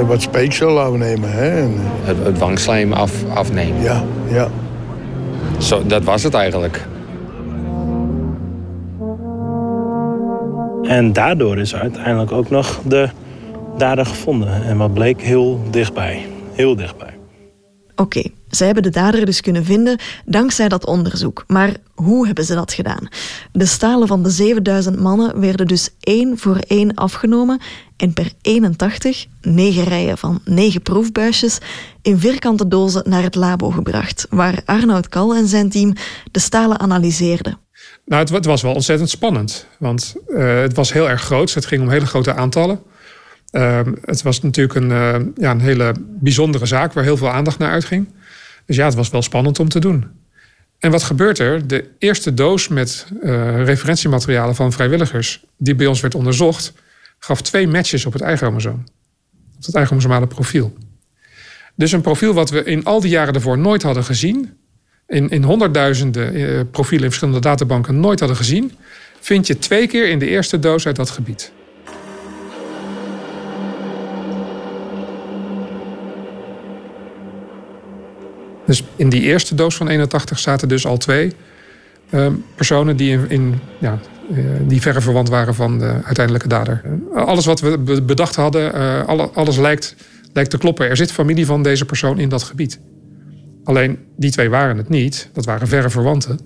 wat 0.06 0.22
speeksel 0.22 0.80
afnemen, 0.80 1.32
hè? 1.32 1.50
Het, 2.04 2.16
het 2.24 2.38
wangslijm 2.38 2.92
af, 2.92 3.12
afnemen. 3.34 3.82
Ja, 3.82 4.04
ja. 4.28 4.48
Zo, 5.58 5.82
dat 5.86 6.04
was 6.04 6.22
het 6.22 6.34
eigenlijk. 6.34 6.86
En 10.82 11.12
daardoor 11.12 11.58
is 11.58 11.74
uiteindelijk 11.74 12.32
ook 12.32 12.50
nog 12.50 12.80
de 12.84 13.08
dader 13.78 14.06
gevonden. 14.06 14.64
En 14.64 14.76
wat 14.76 14.94
bleek 14.94 15.22
heel 15.22 15.60
dichtbij. 15.70 16.26
Heel 16.52 16.76
dichtbij. 16.76 17.14
Oké, 17.96 18.22
ze 18.50 18.64
hebben 18.64 18.82
de 18.82 18.90
dader 18.90 19.24
dus 19.24 19.40
kunnen 19.40 19.64
vinden 19.64 19.98
dankzij 20.24 20.68
dat 20.68 20.86
onderzoek. 20.86 21.44
Maar 21.46 21.76
hoe 21.94 22.26
hebben 22.26 22.44
ze 22.44 22.54
dat 22.54 22.72
gedaan? 22.72 23.08
De 23.52 23.66
stalen 23.66 24.08
van 24.08 24.22
de 24.22 24.30
7000 24.30 25.00
mannen 25.00 25.40
werden 25.40 25.66
dus 25.66 25.90
één 26.00 26.38
voor 26.38 26.56
één 26.56 26.94
afgenomen 26.94 27.60
en 27.96 28.12
per 28.12 28.32
81, 28.42 29.26
negen 29.40 29.84
rijen 29.84 30.18
van 30.18 30.40
negen 30.44 30.82
proefbuisjes, 30.82 31.58
in 32.02 32.18
vierkante 32.18 32.68
dozen 32.68 33.02
naar 33.08 33.22
het 33.22 33.34
labo 33.34 33.70
gebracht, 33.70 34.26
waar 34.30 34.62
Arnoud 34.64 35.08
Kal 35.08 35.34
en 35.34 35.46
zijn 35.46 35.70
team 35.70 35.92
de 36.30 36.40
stalen 36.40 36.78
analyseerden. 36.78 37.58
Nou, 38.04 38.34
het, 38.34 38.46
was 38.46 38.62
wel 38.62 38.74
ontzettend 38.74 39.10
spannend, 39.10 39.66
want 39.78 40.14
uh, 40.28 40.60
het 40.60 40.74
was 40.76 40.92
heel 40.92 41.08
erg 41.08 41.22
groot. 41.22 41.54
Het 41.54 41.66
ging 41.66 41.82
om 41.82 41.88
hele 41.88 42.06
grote 42.06 42.34
aantallen. 42.34 42.80
Uh, 43.52 43.80
het 44.04 44.22
was 44.22 44.42
natuurlijk 44.42 44.78
een, 44.78 44.90
uh, 44.90 45.16
ja, 45.36 45.50
een 45.50 45.60
hele 45.60 45.94
bijzondere 46.00 46.66
zaak 46.66 46.92
waar 46.92 47.04
heel 47.04 47.16
veel 47.16 47.30
aandacht 47.30 47.58
naar 47.58 47.70
uitging. 47.70 48.08
Dus 48.66 48.76
ja, 48.76 48.84
het 48.84 48.94
was 48.94 49.10
wel 49.10 49.22
spannend 49.22 49.58
om 49.58 49.68
te 49.68 49.78
doen. 49.78 50.06
En 50.78 50.90
wat 50.90 51.02
gebeurt 51.02 51.38
er? 51.38 51.66
De 51.66 51.88
eerste 51.98 52.34
doos 52.34 52.68
met 52.68 53.06
uh, 53.22 53.64
referentiematerialen 53.64 54.54
van 54.54 54.72
vrijwilligers, 54.72 55.44
die 55.56 55.74
bij 55.74 55.86
ons 55.86 56.00
werd 56.00 56.14
onderzocht, 56.14 56.72
gaf 57.18 57.42
twee 57.42 57.68
matches 57.68 58.06
op 58.06 58.12
het 58.12 58.22
eigen 58.22 58.54
Op 58.54 58.62
het 59.60 59.74
eigen 59.74 60.28
profiel. 60.28 60.76
Dus 61.74 61.92
een 61.92 62.00
profiel 62.00 62.32
wat 62.32 62.50
we 62.50 62.64
in 62.64 62.84
al 62.84 63.00
die 63.00 63.10
jaren 63.10 63.32
daarvoor 63.32 63.58
nooit 63.58 63.82
hadden 63.82 64.04
gezien. 64.04 64.56
In, 65.06 65.28
in 65.28 65.42
honderdduizenden 65.42 66.36
uh, 66.36 66.60
profielen 66.70 67.04
in 67.04 67.10
verschillende 67.10 67.40
databanken 67.40 68.00
nooit 68.00 68.18
hadden 68.18 68.38
gezien. 68.38 68.72
Vind 69.20 69.46
je 69.46 69.58
twee 69.58 69.86
keer 69.86 70.08
in 70.08 70.18
de 70.18 70.28
eerste 70.28 70.58
doos 70.58 70.86
uit 70.86 70.96
dat 70.96 71.10
gebied. 71.10 71.52
Dus 78.66 78.84
in 78.96 79.08
die 79.08 79.22
eerste 79.22 79.54
doos 79.54 79.76
van 79.76 79.88
81 79.88 80.38
zaten 80.38 80.68
dus 80.68 80.86
al 80.86 80.96
twee 80.96 81.32
ehm, 82.10 82.32
personen 82.54 82.96
die, 82.96 83.18
in, 83.28 83.60
ja, 83.78 83.98
uh, 84.30 84.44
die 84.68 84.80
verre 84.80 85.00
verwant 85.00 85.28
waren 85.28 85.54
van 85.54 85.78
de 85.78 86.00
uiteindelijke 86.04 86.48
dader. 86.48 86.82
alles 87.14 87.46
wat 87.46 87.60
we 87.60 88.02
bedacht 88.02 88.36
hadden, 88.36 88.74
uh, 88.74 89.26
alles 89.34 89.56
lijkt, 89.56 89.96
lijkt 90.32 90.50
te 90.50 90.58
kloppen. 90.58 90.88
Er 90.88 90.96
zit 90.96 91.12
familie 91.12 91.46
van 91.46 91.62
deze 91.62 91.84
persoon 91.84 92.18
in 92.18 92.28
dat 92.28 92.42
gebied. 92.42 92.80
Alleen 93.64 93.98
die 94.16 94.30
twee 94.30 94.50
waren 94.50 94.76
het 94.76 94.88
niet, 94.88 95.30
dat 95.32 95.44
waren 95.44 95.68
verre 95.68 95.90
verwanten. 95.90 96.40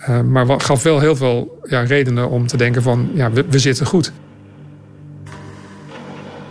Uh, 0.00 0.20
maar 0.20 0.60
gaf 0.60 0.82
wel 0.82 1.00
heel 1.00 1.16
veel 1.16 1.58
ja, 1.62 1.80
redenen 1.80 2.30
om 2.30 2.46
te 2.46 2.56
denken 2.56 2.82
van 2.82 3.10
ja, 3.14 3.30
we, 3.30 3.44
we 3.48 3.58
zitten 3.58 3.86
goed. 3.86 4.12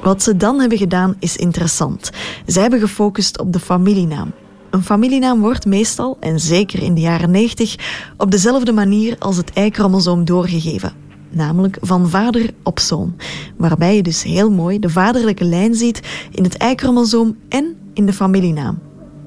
Wat 0.01 0.23
ze 0.23 0.37
dan 0.37 0.59
hebben 0.59 0.77
gedaan 0.77 1.15
is 1.19 1.35
interessant. 1.35 2.09
Ze 2.47 2.59
hebben 2.59 2.79
gefocust 2.79 3.39
op 3.39 3.53
de 3.53 3.59
familienaam. 3.59 4.33
Een 4.75 4.83
familienaam 4.83 5.39
wordt 5.39 5.65
meestal, 5.65 6.17
en 6.19 6.39
zeker 6.39 6.83
in 6.83 6.93
de 6.93 7.01
jaren 7.01 7.31
90, 7.31 7.75
op 8.17 8.31
dezelfde 8.31 8.71
manier 8.71 9.15
als 9.19 9.37
het 9.37 9.51
Y-chromosoom 9.53 10.25
doorgegeven. 10.25 10.93
Namelijk 11.29 11.77
van 11.81 12.09
vader 12.09 12.53
op 12.63 12.79
zoon. 12.79 13.15
Waarbij 13.57 13.95
je 13.95 14.03
dus 14.03 14.23
heel 14.23 14.51
mooi 14.51 14.79
de 14.79 14.89
vaderlijke 14.89 15.43
lijn 15.43 15.75
ziet 15.75 15.99
in 16.31 16.43
het 16.43 16.63
Y-chromosoom 16.63 17.37
en 17.49 17.75
in 17.93 18.05
de 18.05 18.13
familienaam. 18.13 18.79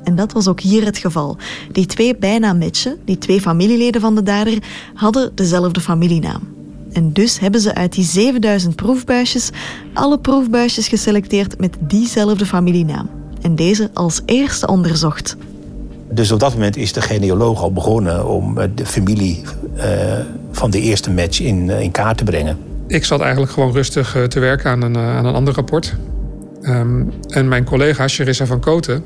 En 0.04 0.16
dat 0.16 0.32
was 0.32 0.48
ook 0.48 0.60
hier 0.60 0.84
het 0.84 0.98
geval. 0.98 1.36
Die 1.72 1.86
twee 1.86 2.16
bijna 2.16 2.52
matchen, 2.52 2.98
die 3.04 3.18
twee 3.18 3.40
familieleden 3.40 4.00
van 4.00 4.14
de 4.14 4.22
dader, 4.22 4.58
hadden 4.94 5.32
dezelfde 5.34 5.80
familienaam. 5.80 6.42
En 6.92 7.12
dus 7.12 7.38
hebben 7.38 7.60
ze 7.60 7.74
uit 7.74 7.92
die 7.92 8.04
7000 8.04 8.76
proefbuisjes 8.76 9.50
alle 9.94 10.18
proefbuisjes 10.18 10.88
geselecteerd 10.88 11.58
met 11.58 11.76
diezelfde 11.80 12.46
familienaam. 12.46 13.08
En 13.42 13.54
deze 13.54 13.90
als 13.92 14.20
eerste 14.24 14.66
onderzocht. 14.66 15.36
Dus 16.10 16.32
op 16.32 16.40
dat 16.40 16.52
moment 16.52 16.76
is 16.76 16.92
de 16.92 17.00
genealoog 17.00 17.62
al 17.62 17.72
begonnen 17.72 18.28
om 18.28 18.58
eh, 18.58 18.68
de 18.74 18.86
familie 18.86 19.42
uh, 19.76 19.82
van 20.50 20.70
de 20.70 20.80
eerste 20.80 21.10
match 21.10 21.40
in, 21.40 21.66
uh, 21.66 21.80
in 21.80 21.90
kaart 21.90 22.18
te 22.18 22.24
brengen. 22.24 22.58
Ik 22.86 23.04
zat 23.04 23.20
eigenlijk 23.20 23.52
gewoon 23.52 23.72
rustig 23.72 24.16
te 24.28 24.40
werken 24.40 24.70
aan 24.70 24.82
een, 24.82 24.96
aan 24.96 25.24
een 25.24 25.34
ander 25.34 25.54
rapport. 25.54 25.96
Um, 26.62 27.12
en 27.28 27.48
mijn 27.48 27.64
collega 27.64 28.08
Charissa 28.08 28.46
van 28.46 28.60
Koten 28.60 29.04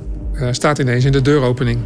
staat 0.51 0.79
ineens 0.79 1.05
in 1.05 1.13
de 1.13 1.23
deuropening. 1.23 1.79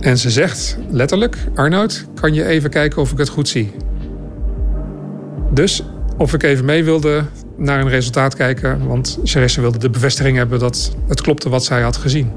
En 0.00 0.18
ze 0.18 0.30
zegt 0.30 0.78
letterlijk: 0.90 1.36
Arnoud, 1.54 2.04
kan 2.14 2.34
je 2.34 2.44
even 2.44 2.70
kijken 2.70 3.02
of 3.02 3.12
ik 3.12 3.18
het 3.18 3.28
goed 3.28 3.48
zie? 3.48 3.72
Dus 5.50 5.82
of 6.16 6.34
ik 6.34 6.42
even 6.42 6.64
mee 6.64 6.84
wilde 6.84 7.24
naar 7.58 7.80
een 7.80 7.88
resultaat 7.88 8.34
kijken. 8.34 8.86
Want 8.86 9.18
Charisse 9.24 9.60
wilde 9.60 9.78
de 9.78 9.90
bevestiging 9.90 10.36
hebben 10.36 10.58
dat 10.58 10.96
het 11.08 11.20
klopte 11.20 11.48
wat 11.48 11.64
zij 11.64 11.82
had 11.82 11.96
gezien. 11.96 12.32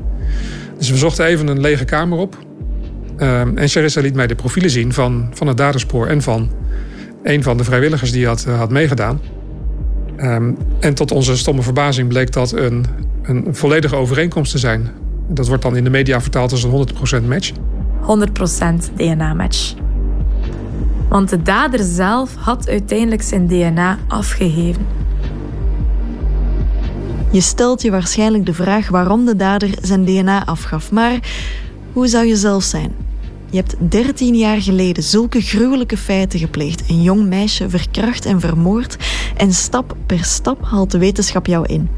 Dus 0.78 0.90
we 0.90 0.98
zochten 0.98 1.26
even 1.26 1.48
een 1.48 1.62
lege 1.62 1.86
kamer 1.86 2.18
op. 2.18 2.38
Um, 3.18 3.58
en 3.58 3.68
Charissa 3.68 4.02
liet 4.02 4.14
mij 4.14 4.28
de 4.28 4.36
profielen 4.36 4.72
zien 4.72 4.94
van, 4.94 5.30
van 5.34 5.48
het 5.48 5.58
daderspoor 5.58 6.08
en 6.08 6.22
van 6.22 6.50
een 7.24 7.44
van 7.44 7.58
de 7.58 7.64
vrijwilligers 7.64 8.12
die 8.12 8.28
had, 8.28 8.44
had 8.44 8.70
meegedaan. 8.70 9.20
Um, 10.18 10.58
en 10.80 10.94
tot 10.94 11.12
onze 11.12 11.38
stomme 11.38 11.62
verbazing 11.62 12.08
bleek 12.08 12.32
dat 12.32 12.52
een, 12.52 12.86
een 13.24 13.48
volledige 13.52 13.96
overeenkomst 13.96 14.52
te 14.52 14.58
zijn. 14.58 14.90
Dat 15.28 15.48
wordt 15.48 15.64
dan 15.64 15.76
in 15.76 15.84
de 15.84 15.90
media 15.90 16.22
vertaald 16.22 16.52
als 16.52 16.64
een 16.64 16.88
100% 17.24 17.28
match. 17.28 17.52
100% 17.52 17.56
DNA-match. 18.96 19.74
Want 21.10 21.30
de 21.30 21.42
dader 21.42 21.80
zelf 21.84 22.36
had 22.36 22.70
uiteindelijk 22.70 23.22
zijn 23.22 23.48
DNA 23.48 23.98
afgegeven. 24.08 24.86
Je 27.32 27.41
stelt 27.41 27.82
je 27.82 27.91
waarschijnlijk 27.91 28.46
de 28.46 28.54
vraag 28.54 28.89
waarom 28.89 29.26
de 29.26 29.36
dader 29.36 29.70
zijn 29.82 30.06
DNA 30.06 30.46
afgaf. 30.46 30.91
Maar 30.91 31.20
hoe 31.94 32.08
zou 32.08 32.26
je 32.26 32.36
zelf 32.36 32.63
zijn? 32.63 32.91
Je 33.50 33.58
hebt 33.58 33.76
13 33.80 34.36
jaar 34.36 34.62
geleden 34.62 35.04
zulke 35.04 35.41
gruwelijke 35.41 35.98
feiten 35.98 36.39
gepleegd. 36.39 36.89
Een 36.89 37.02
jong 37.02 37.28
meisje 37.28 37.70
verkracht 37.70 38.26
en 38.26 38.39
vermoord. 38.39 38.98
En 39.38 39.54
stap 39.54 39.96
per 40.06 40.24
stap 40.24 40.65
haalt 40.65 40.91
de 40.91 40.98
wetenschap 40.98 41.46
jou 41.46 41.65
in. 41.65 41.89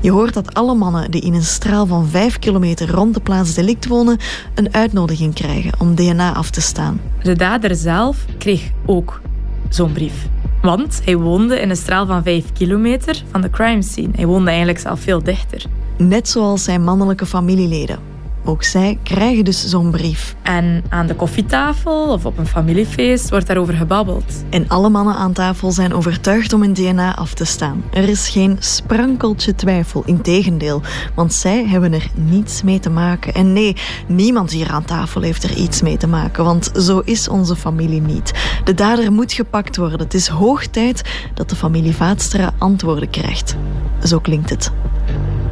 Je 0.00 0.10
hoort 0.10 0.34
dat 0.34 0.54
alle 0.54 0.74
mannen 0.74 1.10
die 1.10 1.20
in 1.20 1.34
een 1.34 1.42
straal 1.42 1.86
van 1.86 2.06
5 2.06 2.38
kilometer 2.38 2.90
rond 2.90 3.14
de 3.14 3.20
plaats 3.20 3.54
delict 3.54 3.86
wonen, 3.86 4.18
een 4.54 4.74
uitnodiging 4.74 5.34
krijgen 5.34 5.72
om 5.78 5.94
DNA 5.94 6.34
af 6.34 6.50
te 6.50 6.60
staan. 6.60 7.00
De 7.22 7.36
dader 7.36 7.76
zelf 7.76 8.24
kreeg 8.38 8.70
ook 8.86 9.20
zo'n 9.68 9.92
brief. 9.92 10.28
Want 10.66 11.00
hij 11.04 11.16
woonde 11.16 11.60
in 11.60 11.70
een 11.70 11.76
straal 11.76 12.06
van 12.06 12.22
5 12.22 12.52
kilometer 12.52 13.22
van 13.30 13.40
de 13.40 13.50
crime 13.50 13.82
scene. 13.82 14.10
Hij 14.14 14.26
woonde 14.26 14.48
eigenlijk 14.48 14.78
zelf 14.78 15.00
veel 15.00 15.22
dichter. 15.22 15.64
Net 15.98 16.28
zoals 16.28 16.64
zijn 16.64 16.84
mannelijke 16.84 17.26
familieleden. 17.26 18.15
Ook 18.48 18.62
zij 18.62 18.98
krijgen 19.02 19.44
dus 19.44 19.66
zo'n 19.66 19.90
brief. 19.90 20.36
En 20.42 20.84
aan 20.88 21.06
de 21.06 21.14
koffietafel 21.14 22.12
of 22.12 22.26
op 22.26 22.38
een 22.38 22.46
familiefeest 22.46 23.30
wordt 23.30 23.46
daarover 23.46 23.74
gebabbeld. 23.74 24.44
En 24.50 24.68
alle 24.68 24.88
mannen 24.88 25.14
aan 25.14 25.32
tafel 25.32 25.70
zijn 25.70 25.94
overtuigd 25.94 26.52
om 26.52 26.60
hun 26.60 26.72
DNA 26.72 27.16
af 27.16 27.34
te 27.34 27.44
staan. 27.44 27.84
Er 27.92 28.08
is 28.08 28.28
geen 28.28 28.56
sprankeltje 28.60 29.54
twijfel, 29.54 30.02
integendeel. 30.04 30.82
Want 31.14 31.34
zij 31.34 31.66
hebben 31.66 31.92
er 31.92 32.06
niets 32.14 32.62
mee 32.62 32.80
te 32.80 32.90
maken. 32.90 33.34
En 33.34 33.52
nee, 33.52 33.76
niemand 34.06 34.50
hier 34.50 34.70
aan 34.70 34.84
tafel 34.84 35.20
heeft 35.20 35.42
er 35.42 35.54
iets 35.54 35.82
mee 35.82 35.96
te 35.96 36.06
maken. 36.06 36.44
Want 36.44 36.70
zo 36.74 36.98
is 37.04 37.28
onze 37.28 37.56
familie 37.56 38.00
niet. 38.00 38.32
De 38.64 38.74
dader 38.74 39.12
moet 39.12 39.32
gepakt 39.32 39.76
worden. 39.76 39.98
Het 39.98 40.14
is 40.14 40.28
hoog 40.28 40.66
tijd 40.66 41.28
dat 41.34 41.48
de 41.50 41.56
familie 41.56 41.94
Vaatstra 41.94 42.52
antwoorden 42.58 43.10
krijgt. 43.10 43.56
Zo 44.02 44.18
klinkt 44.18 44.50
het. 44.50 44.72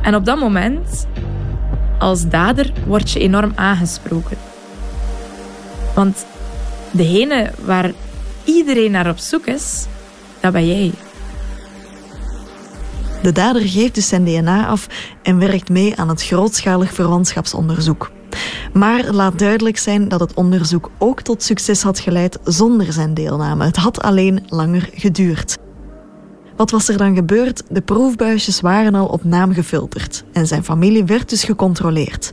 En 0.02 0.14
op 0.14 0.24
dat 0.24 0.38
moment 0.38 1.07
als 2.04 2.28
dader 2.28 2.72
word 2.86 3.10
je 3.10 3.18
enorm 3.18 3.52
aangesproken. 3.54 4.36
Want 5.94 6.26
degene 6.90 7.50
waar 7.64 7.92
iedereen 8.44 8.90
naar 8.90 9.08
op 9.08 9.18
zoek 9.18 9.46
is, 9.46 9.86
dat 10.40 10.52
ben 10.52 10.66
jij. 10.66 10.92
De 13.22 13.32
dader 13.32 13.62
geeft 13.62 13.94
dus 13.94 14.08
zijn 14.08 14.24
DNA 14.24 14.66
af 14.66 14.86
en 15.22 15.38
werkt 15.38 15.68
mee 15.68 15.96
aan 15.96 16.08
het 16.08 16.24
grootschalig 16.24 16.92
verwantschapsonderzoek. 16.92 18.10
Maar 18.72 19.10
laat 19.10 19.38
duidelijk 19.38 19.78
zijn 19.78 20.08
dat 20.08 20.20
het 20.20 20.34
onderzoek 20.34 20.90
ook 20.98 21.20
tot 21.20 21.42
succes 21.42 21.82
had 21.82 21.98
geleid 21.98 22.38
zonder 22.44 22.92
zijn 22.92 23.14
deelname. 23.14 23.64
Het 23.64 23.76
had 23.76 24.02
alleen 24.02 24.44
langer 24.48 24.88
geduurd. 24.94 25.56
Wat 26.56 26.70
was 26.70 26.88
er 26.88 26.96
dan 26.96 27.14
gebeurd? 27.14 27.62
De 27.68 27.80
proefbuisjes 27.80 28.60
waren 28.60 28.94
al 28.94 29.06
op 29.06 29.24
naam 29.24 29.52
gefilterd 29.52 30.24
en 30.32 30.46
zijn 30.46 30.64
familie 30.64 31.04
werd 31.04 31.28
dus 31.28 31.44
gecontroleerd. 31.44 32.32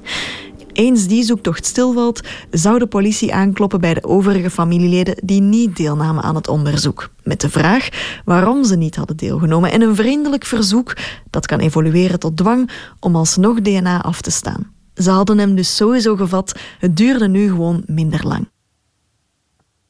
Eens 0.73 1.07
die 1.07 1.23
zoektocht 1.23 1.65
stilvalt, 1.65 2.21
zou 2.51 2.79
de 2.79 2.87
politie 2.87 3.33
aankloppen 3.33 3.81
bij 3.81 3.93
de 3.93 4.03
overige 4.03 4.49
familieleden 4.49 5.15
die 5.23 5.41
niet 5.41 5.75
deelnamen 5.75 6.23
aan 6.23 6.35
het 6.35 6.47
onderzoek. 6.47 7.09
Met 7.23 7.41
de 7.41 7.49
vraag 7.49 7.89
waarom 8.25 8.63
ze 8.63 8.75
niet 8.75 8.95
hadden 8.95 9.17
deelgenomen 9.17 9.71
en 9.71 9.81
een 9.81 9.95
vriendelijk 9.95 10.45
verzoek 10.45 10.97
dat 11.29 11.45
kan 11.45 11.59
evolueren 11.59 12.19
tot 12.19 12.37
dwang 12.37 12.69
om 12.99 13.15
alsnog 13.15 13.61
DNA 13.61 14.01
af 14.01 14.21
te 14.21 14.31
staan. 14.31 14.71
Ze 14.95 15.09
hadden 15.09 15.37
hem 15.37 15.55
dus 15.55 15.75
sowieso 15.75 16.15
gevat, 16.15 16.59
het 16.79 16.97
duurde 16.97 17.27
nu 17.27 17.47
gewoon 17.47 17.83
minder 17.85 18.27
lang. 18.27 18.47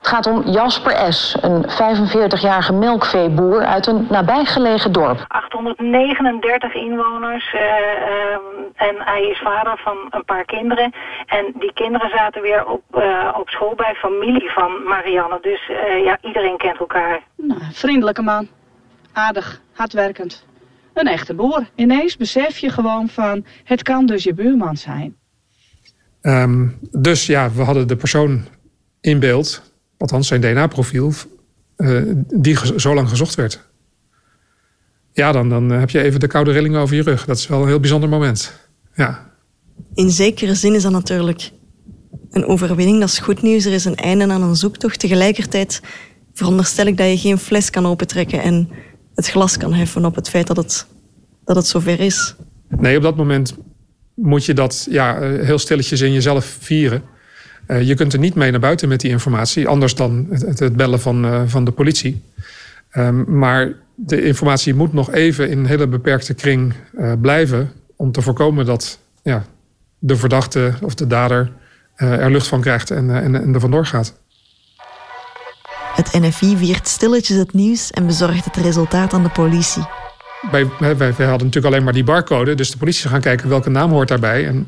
Het 0.02 0.10
gaat 0.10 0.28
om 0.28 0.48
Jasper 0.48 1.14
S., 1.14 1.38
een 1.42 1.66
45-jarige 1.70 2.74
melkveeboer 2.74 3.66
uit 3.66 3.88
een 3.88 4.08
nabijgelegen 4.10 4.92
dorp. 4.92 5.26
839 5.28 6.74
inwoners 6.74 7.54
uh, 7.54 7.62
uh, 7.62 8.88
en 8.88 8.96
hij 8.98 9.22
is 9.22 9.40
vader 9.40 9.78
van 9.78 9.98
een 10.10 10.26
paar 10.26 10.46
kinderen. 10.46 10.94
En 11.26 11.54
die 11.60 11.74
kinderen 11.74 12.10
zaten 12.10 12.42
weer 12.42 12.66
op, 12.66 12.84
uh, 12.94 13.36
op 13.40 13.50
school 13.50 13.76
bij 13.76 13.94
familie 13.96 14.52
van 14.52 14.84
Marianne. 14.84 15.38
Dus 15.42 15.68
ja, 16.04 16.18
iedereen 16.22 16.58
kent 16.58 16.80
elkaar. 16.80 17.20
Nou, 17.38 17.62
vriendelijke 17.72 18.22
man. 18.22 18.48
Aardig, 19.14 19.62
hardwerkend. 19.74 20.46
Een 20.94 21.08
echte 21.08 21.34
boer. 21.34 21.70
Ineens 21.76 22.18
besef 22.18 22.58
je 22.58 22.70
gewoon 22.70 23.08
van, 23.08 23.46
het 23.64 23.84
kan 23.84 24.06
dus 24.06 24.24
je 24.24 24.34
buurman 24.34 24.78
zijn. 24.78 25.16
Um, 26.22 26.80
dus 26.92 27.26
ja, 27.26 27.52
we 27.52 27.62
hadden 27.62 27.88
de 27.88 27.96
persoon 27.96 28.46
in 29.02 29.20
beeld 29.20 29.71
althans 30.02 30.28
zijn 30.28 30.42
DNA-profiel, 30.42 31.14
uh, 31.78 32.02
die 32.34 32.80
zo 32.80 32.94
lang 32.94 33.10
gezocht 33.10 33.36
werd. 33.36 33.70
Ja, 35.14 35.32
dan, 35.32 35.50
dan 35.50 35.70
heb 35.70 35.90
je 35.90 36.02
even 36.02 36.20
de 36.20 36.28
koude 36.28 36.52
rilling 36.52 36.76
over 36.76 36.96
je 36.96 37.02
rug. 37.02 37.26
Dat 37.26 37.38
is 37.38 37.48
wel 37.48 37.62
een 37.62 37.68
heel 37.68 37.80
bijzonder 37.80 38.10
moment. 38.10 38.54
Ja. 38.96 39.32
In 39.94 40.10
zekere 40.10 40.56
zin 40.56 40.74
is 40.74 40.84
dat 40.84 40.92
natuurlijk 40.92 41.52
een 42.32 42.46
overwinning. 42.46 43.00
Dat 43.00 43.10
is 43.10 43.20
goed 43.20 43.42
nieuws. 43.42 43.66
Er 43.66 43.72
is 43.72 43.86
een 43.86 43.96
einde 43.96 44.28
aan 44.28 44.42
een 44.42 44.56
zoektocht. 44.56 45.00
Tegelijkertijd 45.00 45.82
veronderstel 46.34 46.86
ik 46.86 46.98
dat 46.98 47.10
je 47.10 47.18
geen 47.18 47.38
fles 47.38 47.70
kan 47.70 47.86
opentrekken 47.86 48.42
en 48.42 48.70
het 49.16 49.28
glas 49.28 49.58
kan 49.58 49.74
heffen 49.74 50.06
op 50.06 50.16
het 50.16 50.30
feit 50.30 50.48
dat 50.48 50.58
het, 50.58 50.86
dat 51.46 51.56
het 51.56 51.68
zover 51.68 52.00
is. 52.00 52.36
Nee, 52.68 52.98
op 52.98 53.04
dat 53.04 53.16
moment 53.16 53.56
moet 54.14 54.46
je 54.46 54.54
dat 54.54 54.88
ja, 54.90 55.20
heel 55.22 55.58
stilletjes 55.58 56.02
in 56.02 56.14
jezelf 56.14 56.58
vieren. 56.60 57.04
Uh, 57.72 57.82
je 57.82 57.96
kunt 57.96 58.14
er 58.14 58.20
niet 58.20 58.36
mee 58.36 58.52
naar 58.52 58.60
buiten 58.60 58.88
met 58.88 59.00
die 59.00 59.10
informatie, 59.10 59.68
anders 59.68 59.96
dan 59.96 60.28
het, 60.30 60.60
het 60.60 60.76
bellen 60.76 61.00
van, 61.00 61.26
uh, 61.26 61.42
van 61.46 61.66
de 61.66 61.72
politie. 61.72 62.22
Um, 62.94 63.38
maar 63.38 63.74
de 63.96 64.24
informatie 64.24 64.74
moet 64.74 64.94
nog 64.94 65.12
even 65.12 65.50
in 65.50 65.58
een 65.58 65.66
hele 65.66 65.88
beperkte 65.88 66.34
kring 66.34 66.74
uh, 66.94 67.14
blijven 67.22 67.72
om 67.96 68.12
te 68.12 68.22
voorkomen 68.22 68.66
dat 68.66 69.00
ja, 69.24 69.46
de 70.00 70.16
verdachte 70.16 70.74
of 70.82 70.96
de 70.96 71.08
dader 71.08 71.52
er 71.96 72.32
lucht 72.32 72.48
van 72.48 72.62
krijgt 72.62 72.92
en, 72.92 73.10
en, 73.10 73.36
en 73.36 73.54
er 73.54 73.60
vandoor 73.60 73.86
gaat. 73.86 74.14
Het 75.96 76.14
NFI 76.14 76.58
viert 76.58 76.88
stilletjes 76.88 77.38
het 77.38 77.54
nieuws 77.54 77.92
en 77.92 78.06
bezorgt 78.06 78.46
het 78.46 78.56
resultaat 78.56 79.14
aan 79.14 79.24
de 79.24 79.30
politie. 79.30 79.84
Wij, 80.52 80.68
wij, 80.80 80.98
wij, 80.98 81.08
hadden 81.10 81.28
natuurlijk 81.28 81.66
alleen 81.66 81.84
maar 81.84 81.94
die 81.94 82.04
barcode. 82.04 82.56
Dus 82.56 82.72
de 82.72 82.78
politie 82.78 83.10
gaan 83.10 83.22
kijken 83.22 83.50
welke 83.50 83.70
naam 83.70 83.92
hoort 83.92 84.08
daarbij. 84.08 84.48
En 84.48 84.66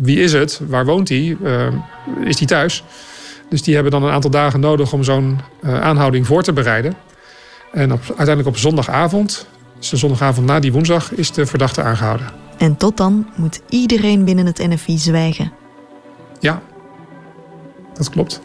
wie 0.00 0.20
is 0.20 0.32
het? 0.32 0.60
Waar 0.68 0.84
woont 0.84 1.08
hij? 1.08 1.36
Uh, 1.42 1.66
is 2.24 2.38
hij 2.38 2.46
thuis? 2.46 2.84
Dus 3.48 3.62
die 3.62 3.74
hebben 3.74 3.92
dan 3.92 4.02
een 4.02 4.12
aantal 4.12 4.30
dagen 4.30 4.60
nodig 4.60 4.92
om 4.92 5.04
zo'n 5.04 5.40
uh, 5.60 5.80
aanhouding 5.80 6.26
voor 6.26 6.42
te 6.42 6.52
bereiden. 6.52 6.94
En 7.72 7.92
op, 7.92 8.00
uiteindelijk 8.06 8.48
op 8.48 8.56
zondagavond, 8.56 9.46
dus 9.78 9.88
de 9.88 9.96
zondagavond 9.96 10.46
na 10.46 10.60
die 10.60 10.72
woensdag, 10.72 11.12
is 11.12 11.32
de 11.32 11.46
verdachte 11.46 11.82
aangehouden. 11.82 12.26
En 12.58 12.76
tot 12.76 12.96
dan 12.96 13.28
moet 13.36 13.60
iedereen 13.68 14.24
binnen 14.24 14.46
het 14.46 14.58
NFI 14.58 14.98
zwijgen. 14.98 15.52
Ja, 16.40 16.62
dat 17.94 18.10
klopt. 18.10 18.40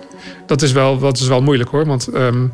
Dat 0.46 0.62
is 0.62 0.72
wel, 0.72 1.00
dat 1.00 1.18
is 1.18 1.28
wel 1.28 1.42
moeilijk 1.42 1.70
hoor. 1.70 1.86
Want 1.86 2.14
um, 2.14 2.54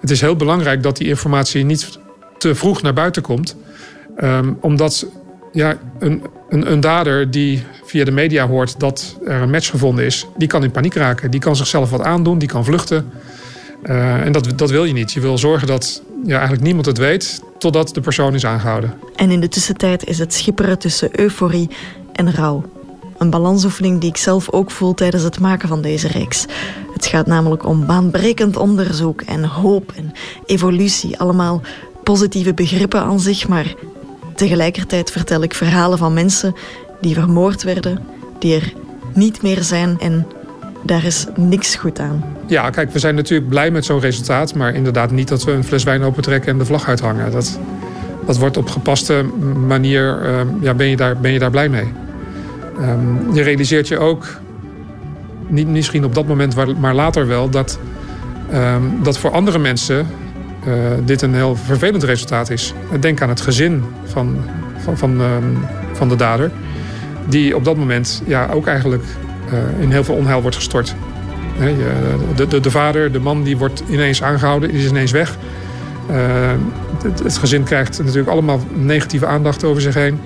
het 0.00 0.10
is 0.10 0.20
heel 0.20 0.36
belangrijk 0.36 0.82
dat 0.82 0.96
die 0.96 1.08
informatie 1.08 1.64
niet 1.64 1.98
te 2.40 2.54
vroeg 2.54 2.82
naar 2.82 2.92
buiten 2.92 3.22
komt. 3.22 3.56
Um, 4.22 4.58
omdat 4.60 5.06
ja, 5.52 5.78
een, 5.98 6.22
een, 6.48 6.72
een, 6.72 6.80
dader 6.80 7.30
die 7.30 7.62
via 7.84 8.04
de 8.04 8.10
media 8.10 8.46
hoort 8.46 8.80
dat 8.80 9.18
er 9.24 9.42
een 9.42 9.50
match 9.50 9.70
gevonden 9.70 10.04
is, 10.04 10.26
die 10.36 10.48
kan 10.48 10.62
in 10.62 10.70
paniek 10.70 10.94
raken. 10.94 11.30
Die 11.30 11.40
kan 11.40 11.56
zichzelf 11.56 11.90
wat 11.90 12.02
aandoen, 12.02 12.38
die 12.38 12.48
kan 12.48 12.64
vluchten. 12.64 13.10
Uh, 13.82 14.26
en 14.26 14.32
dat, 14.32 14.58
dat 14.58 14.70
wil 14.70 14.84
je 14.84 14.92
niet. 14.92 15.12
Je 15.12 15.20
wil 15.20 15.38
zorgen 15.38 15.66
dat 15.66 16.02
ja, 16.24 16.32
eigenlijk 16.32 16.62
niemand 16.62 16.86
het 16.86 16.98
weet 16.98 17.42
totdat 17.58 17.94
de 17.94 18.00
persoon 18.00 18.34
is 18.34 18.46
aangehouden. 18.46 18.94
En 19.16 19.30
in 19.30 19.40
de 19.40 19.48
tussentijd 19.48 20.04
is 20.04 20.18
het 20.18 20.34
schipperen 20.34 20.78
tussen 20.78 21.20
euforie 21.20 21.70
en 22.12 22.34
rouw. 22.34 22.64
Een 23.18 23.30
balansoefening 23.30 24.00
die 24.00 24.08
ik 24.08 24.16
zelf 24.16 24.50
ook 24.50 24.70
voel 24.70 24.94
tijdens 24.94 25.22
het 25.22 25.40
maken 25.40 25.68
van 25.68 25.82
deze 25.82 26.08
reeks. 26.08 26.46
Het 26.94 27.06
gaat 27.06 27.26
namelijk 27.26 27.66
om 27.66 27.86
baanbrekend 27.86 28.56
onderzoek 28.56 29.20
en 29.20 29.44
hoop 29.44 29.92
en 29.96 30.12
evolutie. 30.46 31.18
Allemaal 31.18 31.60
positieve 32.02 32.54
begrippen 32.54 33.00
aan 33.00 33.20
zich, 33.20 33.48
maar 33.48 33.74
tegelijkertijd 34.34 35.10
vertel 35.10 35.42
ik 35.42 35.54
verhalen 35.54 35.98
van 35.98 36.14
mensen 36.14 36.54
die 37.00 37.14
vermoord 37.14 37.62
werden, 37.62 37.98
die 38.38 38.54
er 38.54 38.72
niet 39.14 39.42
meer 39.42 39.62
zijn 39.62 39.96
en 40.00 40.26
daar 40.82 41.04
is 41.04 41.26
niks 41.36 41.74
goed 41.74 41.98
aan. 41.98 42.24
Ja, 42.46 42.70
kijk, 42.70 42.92
we 42.92 42.98
zijn 42.98 43.14
natuurlijk 43.14 43.48
blij 43.48 43.70
met 43.70 43.84
zo'n 43.84 44.00
resultaat, 44.00 44.54
maar 44.54 44.74
inderdaad 44.74 45.10
niet 45.10 45.28
dat 45.28 45.44
we 45.44 45.52
een 45.52 45.64
fles 45.64 45.82
wijn 45.82 46.02
opentrekken 46.02 46.52
en 46.52 46.58
de 46.58 46.64
vlag 46.64 46.88
uithangen. 46.88 47.32
Dat, 47.32 47.58
dat 48.26 48.38
wordt 48.38 48.56
op 48.56 48.68
gepaste 48.68 49.24
manier, 49.66 50.22
uh, 50.22 50.40
ja, 50.60 50.74
ben, 50.74 50.86
je 50.86 50.96
daar, 50.96 51.16
ben 51.16 51.32
je 51.32 51.38
daar 51.38 51.50
blij 51.50 51.68
mee. 51.68 51.92
Um, 52.80 53.34
je 53.34 53.42
realiseert 53.42 53.88
je 53.88 53.98
ook, 53.98 54.26
niet 55.46 55.68
misschien 55.68 56.04
op 56.04 56.14
dat 56.14 56.26
moment, 56.26 56.78
maar 56.78 56.94
later 56.94 57.26
wel, 57.26 57.50
dat, 57.50 57.78
um, 58.54 59.02
dat 59.02 59.18
voor 59.18 59.30
andere 59.30 59.58
mensen 59.58 60.06
uh, 60.66 60.74
dit 61.04 61.22
een 61.22 61.34
heel 61.34 61.56
vervelend 61.56 62.02
resultaat 62.02 62.50
is. 62.50 62.74
Denk 63.00 63.22
aan 63.22 63.28
het 63.28 63.40
gezin 63.40 63.84
van, 64.04 64.36
van, 64.76 64.98
van, 64.98 65.20
uh, 65.20 65.26
van 65.92 66.08
de 66.08 66.16
dader, 66.16 66.50
die 67.28 67.56
op 67.56 67.64
dat 67.64 67.76
moment 67.76 68.22
ja, 68.26 68.48
ook 68.52 68.66
eigenlijk 68.66 69.04
uh, 69.52 69.82
in 69.82 69.90
heel 69.90 70.04
veel 70.04 70.14
onheil 70.14 70.40
wordt 70.40 70.56
gestort. 70.56 70.94
De, 72.36 72.46
de, 72.48 72.60
de, 72.60 72.70
vader, 72.70 73.12
de 73.12 73.20
man, 73.20 73.42
die 73.42 73.56
wordt 73.56 73.82
ineens 73.88 74.22
aangehouden, 74.22 74.68
die 74.68 74.78
is 74.78 74.90
ineens 74.90 75.10
weg. 75.10 75.36
Het, 77.02 77.18
het, 77.22 77.38
gezin 77.38 77.62
krijgt 77.62 77.98
natuurlijk 77.98 78.28
allemaal 78.28 78.60
negatieve 78.74 79.26
aandacht 79.26 79.64
over 79.64 79.82
zich 79.82 79.94
heen. 79.94 80.20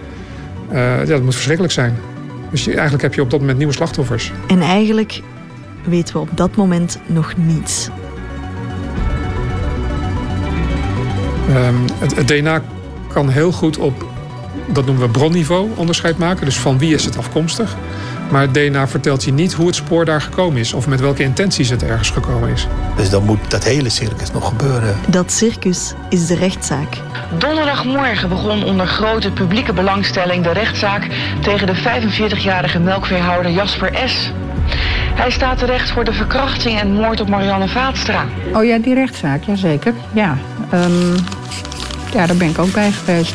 ja, 0.73 1.05
dat 1.05 1.23
moet 1.23 1.35
verschrikkelijk 1.35 1.73
zijn. 1.73 1.97
Dus 2.51 2.65
je, 2.65 2.73
eigenlijk 2.73 3.03
heb 3.03 3.15
je 3.15 3.21
op 3.21 3.31
dat 3.31 3.41
moment 3.41 3.59
nieuwe 3.59 3.73
slachtoffers. 3.73 4.33
En 4.47 4.61
eigenlijk 4.61 5.23
weten 5.85 6.15
we 6.15 6.21
op 6.21 6.37
dat 6.37 6.57
moment 6.57 6.99
nog 7.07 7.37
niets. 7.37 7.91
Um, 11.55 11.85
het, 11.99 12.17
het, 12.17 12.29
DNA 12.29 12.63
kan 13.09 13.29
heel 13.29 13.53
goed 13.53 13.79
op, 13.79 14.05
dat 14.67 14.87
noemen 14.87 15.07
we 15.07 15.11
bronniveau, 15.11 15.71
onderscheid 15.75 16.19
maken. 16.19 16.45
Dus 16.45 16.59
van 16.59 16.79
wie 16.79 16.95
is 16.95 17.05
het 17.05 17.19
afkomstig. 17.19 17.77
Maar 18.31 18.41
het 18.43 18.55
DNA 18.55 18.89
vertelt 18.89 19.25
je 19.25 19.33
niet 19.33 19.53
hoe 19.53 19.67
het 19.67 19.75
spoor 19.75 20.05
daar 20.05 20.21
gekomen 20.21 20.61
is. 20.61 20.73
Of 20.73 20.87
met 20.87 21.01
welke 21.01 21.23
intenties 21.23 21.71
het 21.71 21.83
ergens 21.83 22.11
gekomen 22.11 22.49
is. 22.49 22.67
Dus 22.97 23.11
dan 23.11 23.25
moet 23.25 23.51
dat 23.51 23.65
hele 23.65 23.89
circus 23.89 24.33
nog 24.33 24.49
gebeuren. 24.49 24.97
Dat 25.09 25.33
circus 25.33 25.95
is 26.09 26.27
de 26.27 26.35
rechtszaak. 26.35 26.97
Donderdagmorgen 27.39 28.29
begon 28.29 28.65
onder 28.65 28.87
grote 28.87 29.31
publieke 29.31 29.73
belangstelling 29.73 30.45
de 30.45 30.53
rechtszaak 30.53 31.09
tegen 31.43 31.67
de 31.67 31.77
45-jarige 31.77 32.79
melkveehouder 32.79 33.51
Jasper 33.51 34.09
S. 34.09 34.33
Hij 35.15 35.31
staat 35.31 35.59
terecht 35.59 35.91
voor 35.91 36.05
de 36.05 36.13
verkrachting 36.13 36.81
en 36.81 36.93
moord 36.93 37.21
op 37.21 37.29
Marianne 37.29 37.69
Vaatstra. 37.69 38.25
Oh 38.53 38.65
ja, 38.65 38.79
die 38.79 38.95
rechtszaak, 38.95 39.43
jazeker. 39.43 39.95
Ja, 40.13 40.39
um, 40.73 41.15
ja, 42.13 42.27
daar 42.27 42.37
ben 42.37 42.49
ik 42.49 42.59
ook 42.59 42.73
bij 42.73 42.93
geweest. 42.93 43.35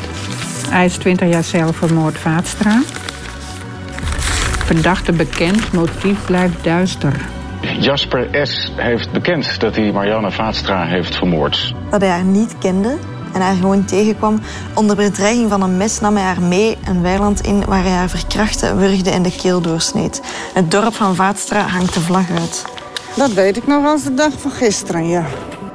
Hij 0.69 0.85
is 0.85 0.97
20 0.97 1.29
jaar 1.29 1.43
zelf 1.43 1.75
vermoord 1.75 2.17
Vaatstra. 2.17 2.81
Verdachte 4.65 5.11
bekend, 5.11 5.71
motief 5.71 6.25
blijft 6.25 6.63
duister. 6.63 7.13
Jasper 7.79 8.47
S. 8.47 8.71
heeft 8.75 9.11
bekend 9.11 9.59
dat 9.59 9.75
hij 9.75 9.91
Marianne 9.91 10.31
Vaatstra 10.31 10.85
heeft 10.85 11.15
vermoord. 11.15 11.73
Dat 11.89 12.01
hij 12.01 12.09
haar 12.09 12.23
niet 12.23 12.57
kende 12.57 12.97
en 13.33 13.41
haar 13.41 13.55
gewoon 13.55 13.85
tegenkwam. 13.85 14.39
Onder 14.73 14.95
bedreiging 14.95 15.49
van 15.49 15.61
een 15.61 15.77
mes 15.77 15.99
nam 15.99 16.15
hij 16.15 16.25
haar 16.25 16.41
mee 16.41 16.77
een 16.87 17.01
weiland 17.01 17.41
in 17.41 17.65
waar 17.65 17.83
hij 17.83 17.91
haar 17.91 18.09
verkrachtte, 18.09 18.75
wurgde 18.75 19.09
en 19.09 19.23
de 19.23 19.35
keel 19.41 19.61
doorsneed. 19.61 20.21
Het 20.53 20.71
dorp 20.71 20.93
van 20.93 21.15
Vaatstra 21.15 21.61
hangt 21.61 21.93
de 21.93 21.99
vlag 21.99 22.31
uit. 22.31 22.65
Dat 23.15 23.33
weet 23.33 23.57
ik 23.57 23.67
nog 23.67 23.85
als 23.85 24.03
de 24.03 24.13
dag 24.13 24.31
van 24.37 24.51
gisteren, 24.51 25.07
ja. 25.07 25.25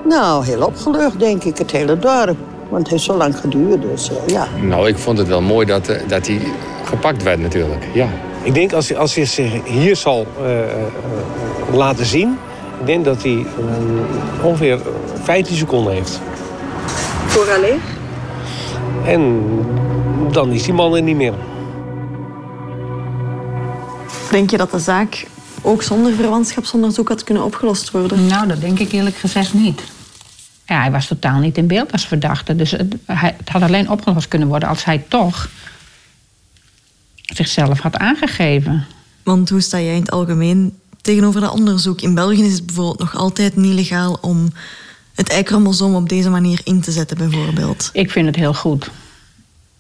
Nou, 0.05 0.45
heel 0.45 0.67
opgelucht 0.67 1.19
denk 1.19 1.45
ik, 1.45 1.59
het 1.59 1.71
hele 1.71 1.99
dorp. 1.99 2.37
Want 2.69 2.83
het 2.83 2.89
heeft 2.89 3.03
zo 3.03 3.17
lang 3.17 3.37
geduurd, 3.37 3.83
dus 3.83 4.11
uh, 4.11 4.17
ja. 4.27 4.47
Nou, 4.63 4.89
ik 4.89 4.99
vond 4.99 5.19
het 5.19 5.29
wel 5.29 5.43
mooi 5.43 5.67
dat, 5.67 5.91
uh, 5.91 5.97
dat 6.09 6.27
hij 6.27 6.41
gepakt 6.85 7.23
werd 7.23 7.41
natuurlijk, 7.41 7.89
ja. 7.95 8.09
Ik 8.43 8.55
denk 8.55 8.73
als 8.73 8.89
hij, 8.89 8.99
als 8.99 9.15
hij 9.15 9.25
zich 9.25 9.65
hier 9.65 9.97
zal 9.97 10.27
uh, 10.43 11.77
laten 11.77 12.07
zien... 12.07 12.39
ik 12.81 12.87
denk 12.87 13.05
dat 13.05 13.23
hij 13.23 13.47
ongeveer 14.43 14.79
15 15.23 15.57
seconden 15.57 15.93
heeft. 15.93 16.21
Vooraleer? 17.27 17.81
En 19.05 19.43
dan 20.31 20.53
is 20.53 20.63
die 20.63 20.75
man 20.75 20.95
er 20.95 21.03
niet 21.03 21.17
meer. 21.17 21.35
Denk 24.31 24.51
je 24.51 24.57
dat 24.57 24.71
de 24.71 24.79
zaak 24.79 25.27
ook 25.63 25.83
zonder 25.83 26.13
verwantschapsonderzoek 26.13 27.09
had 27.09 27.25
kunnen 27.25 27.45
opgelost 27.45 27.91
worden? 27.91 28.27
Nou, 28.27 28.47
dat 28.47 28.61
denk 28.61 28.79
ik 28.79 28.93
eerlijk 28.93 29.17
gezegd 29.17 29.55
niet. 29.55 29.94
Ja, 30.67 30.81
hij 30.81 30.91
was 30.91 31.07
totaal 31.07 31.39
niet 31.39 31.57
in 31.57 31.67
beeld 31.67 31.93
als 31.93 32.07
verdachte. 32.07 32.57
Dus 32.57 32.71
het, 32.71 32.97
had 33.45 33.63
alleen 33.63 33.91
opgelost 33.91 34.29
kunnen 34.29 34.49
worden 34.49 34.69
als 34.69 34.85
hij 34.85 35.05
toch 35.09 35.49
zichzelf 37.17 37.81
had 37.81 37.97
aangegeven. 37.97 38.87
Want 39.23 39.51
hoe 39.51 39.61
sta 39.61 39.81
jij 39.81 39.95
in 39.95 40.01
het 40.01 40.11
algemeen 40.11 40.79
tegenover 41.01 41.41
dat 41.41 41.53
onderzoek? 41.53 42.01
In 42.01 42.15
België 42.15 42.45
is 42.45 42.53
het 42.53 42.67
bijvoorbeeld 42.67 42.99
nog 42.99 43.17
altijd 43.17 43.57
niet 43.57 43.75
legaal 43.75 44.19
om 44.21 44.53
het 45.15 45.33
Y-chromosoom 45.33 45.95
op 45.95 46.09
deze 46.09 46.31
manier 46.31 46.61
in 46.65 46.81
te 46.81 46.93
zetten, 46.93 47.17
bijvoorbeeld. 47.17 47.91
Ik 47.93 48.11
vind 48.11 48.27
het 48.27 48.37
heel 48.37 48.55
goed. 48.55 48.91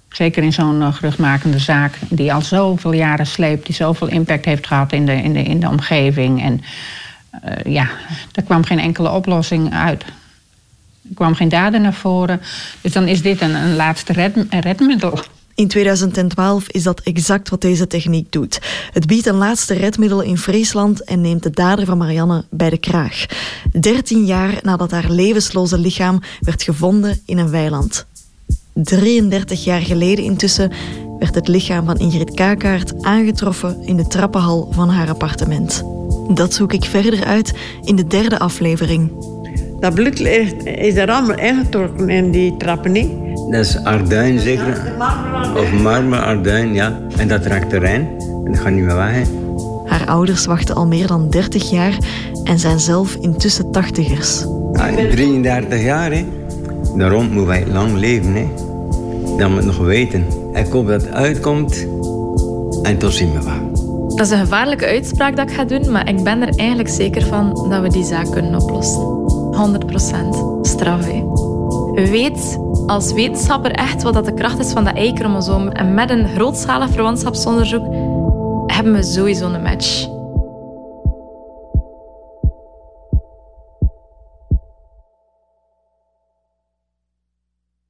Zeker 0.08 0.42
in 0.42 0.52
zo'n 0.52 0.80
uh, 0.80 0.94
geruchtmakende 0.94 1.58
zaak 1.58 1.98
die 2.08 2.32
al 2.32 2.42
zoveel 2.42 2.92
jaren 2.92 3.26
sleept, 3.26 3.66
die 3.66 3.74
zoveel 3.74 4.08
impact 4.08 4.44
heeft 4.44 4.66
gehad 4.66 4.92
in 4.92 5.06
de, 5.06 5.12
in 5.12 5.32
de, 5.32 5.42
in 5.42 5.60
de 5.60 5.68
omgeving. 5.68 6.42
En 6.42 6.62
uh, 7.44 7.72
ja, 7.72 7.88
er 8.32 8.42
kwam 8.42 8.64
geen 8.64 8.78
enkele 8.78 9.10
oplossing 9.10 9.74
uit. 9.74 10.04
Er 11.08 11.14
kwam 11.14 11.34
geen 11.34 11.48
dader 11.48 11.80
naar 11.80 11.94
voren. 11.94 12.40
Dus 12.80 12.92
dan 12.92 13.08
is 13.08 13.22
dit 13.22 13.40
een, 13.40 13.54
een 13.54 13.76
laatste 13.76 14.12
red, 14.12 14.36
redmiddel. 14.50 15.18
In 15.54 15.68
2012 15.68 16.68
is 16.68 16.82
dat 16.82 17.00
exact 17.00 17.48
wat 17.48 17.60
deze 17.60 17.86
techniek 17.86 18.32
doet. 18.32 18.60
Het 18.92 19.06
biedt 19.06 19.26
een 19.26 19.34
laatste 19.34 19.74
redmiddel 19.74 20.20
in 20.20 20.38
Friesland 20.38 21.04
en 21.04 21.20
neemt 21.20 21.42
de 21.42 21.50
dader 21.50 21.84
van 21.84 21.98
Marianne 21.98 22.44
bij 22.50 22.70
de 22.70 22.78
kraag. 22.78 23.26
13 23.80 24.24
jaar 24.24 24.58
nadat 24.62 24.90
haar 24.90 25.10
levensloze 25.10 25.78
lichaam 25.78 26.20
werd 26.40 26.62
gevonden 26.62 27.20
in 27.26 27.38
een 27.38 27.50
weiland. 27.50 28.06
33 28.72 29.64
jaar 29.64 29.80
geleden 29.80 30.24
intussen 30.24 30.72
werd 31.18 31.34
het 31.34 31.48
lichaam 31.48 31.86
van 31.86 31.98
Ingrid 31.98 32.34
Kakaert 32.34 33.02
aangetroffen 33.02 33.82
in 33.82 33.96
de 33.96 34.06
trappenhal 34.06 34.68
van 34.72 34.88
haar 34.88 35.08
appartement. 35.08 35.82
Dat 36.34 36.54
zoek 36.54 36.72
ik 36.72 36.84
verder 36.84 37.24
uit 37.24 37.52
in 37.84 37.96
de 37.96 38.06
derde 38.06 38.38
aflevering. 38.38 39.10
Dat 39.84 39.94
bloed 39.94 40.20
is 40.64 40.96
er 40.96 41.10
allemaal 41.10 41.38
ingetrokken 41.38 42.08
in 42.08 42.30
die 42.30 42.56
trappen 42.56 42.92
niet. 42.92 43.10
Dat 43.50 43.60
is 43.60 43.84
arduin 43.84 44.38
zeker. 44.38 44.92
Of 45.56 45.72
marmer 45.82 46.18
arduin, 46.18 46.74
ja. 46.74 46.98
En 47.16 47.28
dat 47.28 47.46
raakt 47.46 47.72
erin. 47.72 48.08
En 48.44 48.52
dat 48.52 48.60
gaat 48.60 48.72
niet 48.72 48.84
meer 48.84 48.96
weg. 48.96 49.26
Haar 49.86 50.06
ouders 50.06 50.46
wachten 50.46 50.74
al 50.74 50.86
meer 50.86 51.06
dan 51.06 51.30
30 51.30 51.70
jaar 51.70 51.98
en 52.44 52.58
zijn 52.58 52.80
zelf 52.80 53.14
intussen 53.14 53.70
tachtigers. 53.70 54.44
Ja, 54.72 54.90
33 55.10 55.82
jaar, 55.82 56.12
hè. 56.12 56.24
Daarom 56.96 57.24
moeten 57.24 57.46
wij 57.46 57.66
lang 57.66 57.92
leven, 57.92 58.34
hè. 58.34 58.48
Dat 59.38 59.50
moet 59.50 59.64
nog 59.64 59.78
weten. 59.78 60.24
Ik 60.54 60.66
hoop 60.66 60.86
dat 60.86 61.02
het 61.02 61.12
uitkomt. 61.12 61.86
En 62.82 62.98
tot 62.98 63.12
zien 63.12 63.32
we 63.32 63.42
wel. 63.44 63.72
Dat 64.16 64.26
is 64.26 64.32
een 64.32 64.38
gevaarlijke 64.38 64.86
uitspraak 64.86 65.36
dat 65.36 65.48
ik 65.48 65.54
ga 65.54 65.64
doen, 65.64 65.90
maar 65.90 66.08
ik 66.08 66.22
ben 66.22 66.42
er 66.42 66.56
eigenlijk 66.56 66.88
zeker 66.88 67.22
van 67.22 67.66
dat 67.70 67.82
we 67.82 67.88
die 67.88 68.04
zaak 68.04 68.30
kunnen 68.30 68.62
oplossen. 68.62 69.24
100% 69.54 70.60
straf. 70.62 71.06
Weet 71.94 72.58
als 72.86 73.12
wetenschapper 73.12 73.70
echt 73.70 74.02
wat 74.02 74.14
dat 74.14 74.24
de 74.24 74.34
kracht 74.34 74.58
is 74.58 74.72
van 74.72 74.84
dat 74.84 74.98
Y-chromosoom. 74.98 75.68
En 75.68 75.94
met 75.94 76.10
een 76.10 76.28
grootschalig 76.28 76.90
verwantschapsonderzoek 76.90 77.84
hebben 78.66 78.92
we 78.92 79.02
sowieso 79.02 79.46
een 79.46 79.62
match. 79.62 80.13